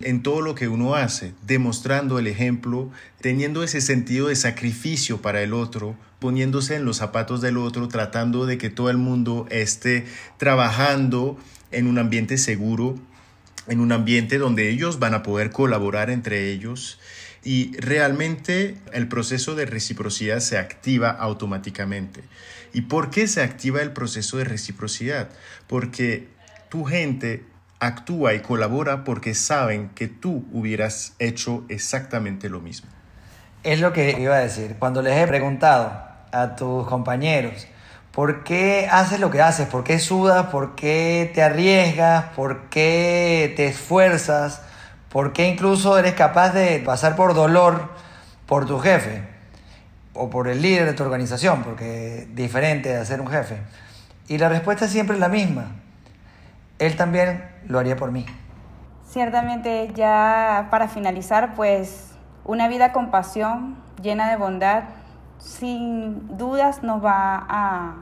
en 0.00 0.22
todo 0.22 0.40
lo 0.40 0.54
que 0.54 0.68
uno 0.68 0.94
hace, 0.94 1.32
demostrando 1.46 2.18
el 2.18 2.28
ejemplo, 2.28 2.90
teniendo 3.20 3.62
ese 3.62 3.80
sentido 3.80 4.28
de 4.28 4.36
sacrificio 4.36 5.20
para 5.20 5.42
el 5.42 5.52
otro, 5.52 5.96
poniéndose 6.18 6.76
en 6.76 6.84
los 6.84 6.98
zapatos 6.98 7.40
del 7.40 7.56
otro, 7.56 7.88
tratando 7.88 8.46
de 8.46 8.58
que 8.58 8.70
todo 8.70 8.90
el 8.90 8.96
mundo 8.96 9.46
esté 9.50 10.06
trabajando 10.36 11.38
en 11.70 11.86
un 11.86 11.98
ambiente 11.98 12.38
seguro, 12.38 12.96
en 13.66 13.80
un 13.80 13.92
ambiente 13.92 14.38
donde 14.38 14.70
ellos 14.70 14.98
van 14.98 15.14
a 15.14 15.22
poder 15.22 15.50
colaborar 15.50 16.10
entre 16.10 16.50
ellos. 16.50 16.98
y 17.44 17.76
realmente 17.78 18.76
el 18.92 19.06
proceso 19.06 19.54
de 19.54 19.64
reciprocidad 19.64 20.40
se 20.40 20.58
activa 20.58 21.10
automáticamente. 21.10 22.22
¿Y 22.72 22.82
por 22.82 23.10
qué 23.10 23.28
se 23.28 23.42
activa 23.42 23.80
el 23.80 23.92
proceso 23.92 24.38
de 24.38 24.44
reciprocidad? 24.44 25.30
Porque 25.68 26.28
tu 26.68 26.84
gente 26.84 27.44
actúa 27.80 28.34
y 28.34 28.40
colabora 28.40 29.04
porque 29.04 29.34
saben 29.34 29.90
que 29.90 30.08
tú 30.08 30.46
hubieras 30.52 31.14
hecho 31.18 31.64
exactamente 31.68 32.48
lo 32.48 32.60
mismo. 32.60 32.88
Es 33.62 33.80
lo 33.80 33.92
que 33.92 34.20
iba 34.20 34.36
a 34.36 34.40
decir. 34.40 34.76
Cuando 34.78 35.00
les 35.00 35.16
he 35.16 35.26
preguntado 35.26 36.07
a 36.32 36.56
tus 36.56 36.86
compañeros, 36.86 37.66
¿por 38.12 38.44
qué 38.44 38.88
haces 38.90 39.20
lo 39.20 39.30
que 39.30 39.42
haces? 39.42 39.66
¿Por 39.66 39.84
qué 39.84 39.98
sudas? 39.98 40.46
¿Por 40.46 40.74
qué 40.74 41.30
te 41.34 41.42
arriesgas? 41.42 42.26
¿Por 42.36 42.68
qué 42.68 43.52
te 43.56 43.66
esfuerzas? 43.66 44.62
¿Por 45.08 45.32
qué 45.32 45.48
incluso 45.48 45.98
eres 45.98 46.14
capaz 46.14 46.50
de 46.50 46.80
pasar 46.80 47.16
por 47.16 47.34
dolor 47.34 47.90
por 48.46 48.66
tu 48.66 48.78
jefe? 48.78 49.22
O 50.14 50.30
por 50.30 50.48
el 50.48 50.62
líder 50.62 50.86
de 50.86 50.92
tu 50.94 51.04
organización, 51.04 51.62
porque 51.62 52.18
es 52.18 52.34
diferente 52.34 52.88
de 52.88 53.04
ser 53.04 53.20
un 53.20 53.28
jefe. 53.28 53.58
Y 54.26 54.38
la 54.38 54.48
respuesta 54.48 54.84
es 54.84 54.90
siempre 54.90 55.18
la 55.18 55.28
misma. 55.28 55.66
Él 56.78 56.96
también 56.96 57.48
lo 57.66 57.78
haría 57.78 57.96
por 57.96 58.12
mí. 58.12 58.26
Ciertamente, 59.08 59.90
ya 59.94 60.68
para 60.70 60.88
finalizar, 60.88 61.54
pues 61.54 62.10
una 62.44 62.68
vida 62.68 62.92
con 62.92 63.10
pasión, 63.10 63.76
llena 64.02 64.28
de 64.28 64.36
bondad, 64.36 64.84
sin 65.38 66.36
dudas 66.36 66.82
nos 66.82 67.04
va 67.04 67.46
a, 67.48 67.94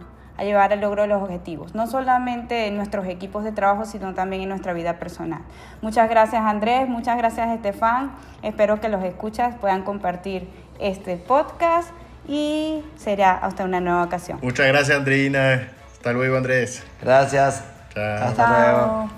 llevar 0.43 0.73
al 0.73 0.81
logro 0.83 1.03
de 1.03 1.09
los 1.09 1.23
objetivos, 1.23 1.75
no 1.75 1.87
solamente 1.87 2.67
en 2.67 2.77
nuestros 2.77 3.07
equipos 3.07 3.43
de 3.43 3.53
trabajo, 3.53 3.87
sino 3.87 4.13
también 4.13 4.43
en 4.43 4.51
nuestra 4.51 4.75
vida 4.75 4.99
personal. 4.99 5.41
Muchas 5.81 6.11
gracias 6.11 6.43
Andrés, 6.43 6.89
muchas 6.89 7.17
gracias 7.17 7.49
Estefan, 7.49 8.13
espero 8.43 8.79
que 8.81 8.91
los 8.91 9.03
escuchas 9.03 9.55
puedan 9.59 9.83
compartir 9.83 10.47
este 10.79 11.17
podcast 11.17 11.89
y 12.29 12.83
será 12.97 13.33
hasta 13.33 13.65
una 13.65 13.81
nueva 13.81 14.03
ocasión. 14.03 14.39
Muchas 14.43 14.67
gracias 14.67 14.99
Andreina, 14.99 15.71
hasta 15.93 16.13
luego 16.13 16.37
Andrés. 16.37 16.85
Gracias. 17.01 17.65
Hasta 17.97 18.49
luego. 18.51 19.11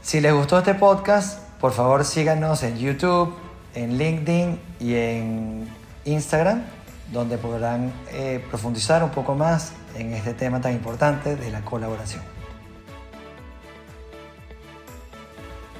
Si 0.00 0.20
les 0.20 0.32
gustó 0.32 0.58
este 0.58 0.74
podcast, 0.74 1.40
por 1.60 1.72
favor 1.72 2.04
síganos 2.04 2.62
en 2.62 2.78
YouTube, 2.78 3.34
en 3.74 3.98
LinkedIn 3.98 4.58
y 4.80 4.94
en 4.94 5.68
Instagram, 6.06 6.64
donde 7.12 7.38
podrán 7.38 7.92
eh, 8.12 8.44
profundizar 8.48 9.02
un 9.02 9.10
poco 9.10 9.34
más 9.34 9.72
en 9.96 10.12
este 10.12 10.34
tema 10.34 10.60
tan 10.60 10.72
importante 10.72 11.36
de 11.36 11.50
la 11.50 11.62
colaboración. 11.62 12.22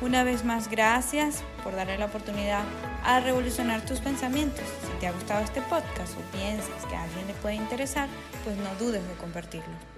Una 0.00 0.22
vez 0.22 0.44
más, 0.44 0.70
gracias 0.70 1.42
por 1.64 1.74
darle 1.74 1.98
la 1.98 2.06
oportunidad 2.06 2.62
a 3.04 3.18
revolucionar 3.18 3.84
tus 3.84 3.98
pensamientos. 3.98 4.64
Si 4.82 5.00
te 5.00 5.08
ha 5.08 5.12
gustado 5.12 5.44
este 5.44 5.60
podcast 5.62 6.14
o 6.16 6.36
piensas 6.36 6.84
que 6.88 6.94
a 6.94 7.02
alguien 7.02 7.26
le 7.26 7.34
puede 7.34 7.56
interesar, 7.56 8.08
pues 8.44 8.56
no 8.58 8.72
dudes 8.78 9.06
de 9.06 9.14
compartirlo. 9.14 9.97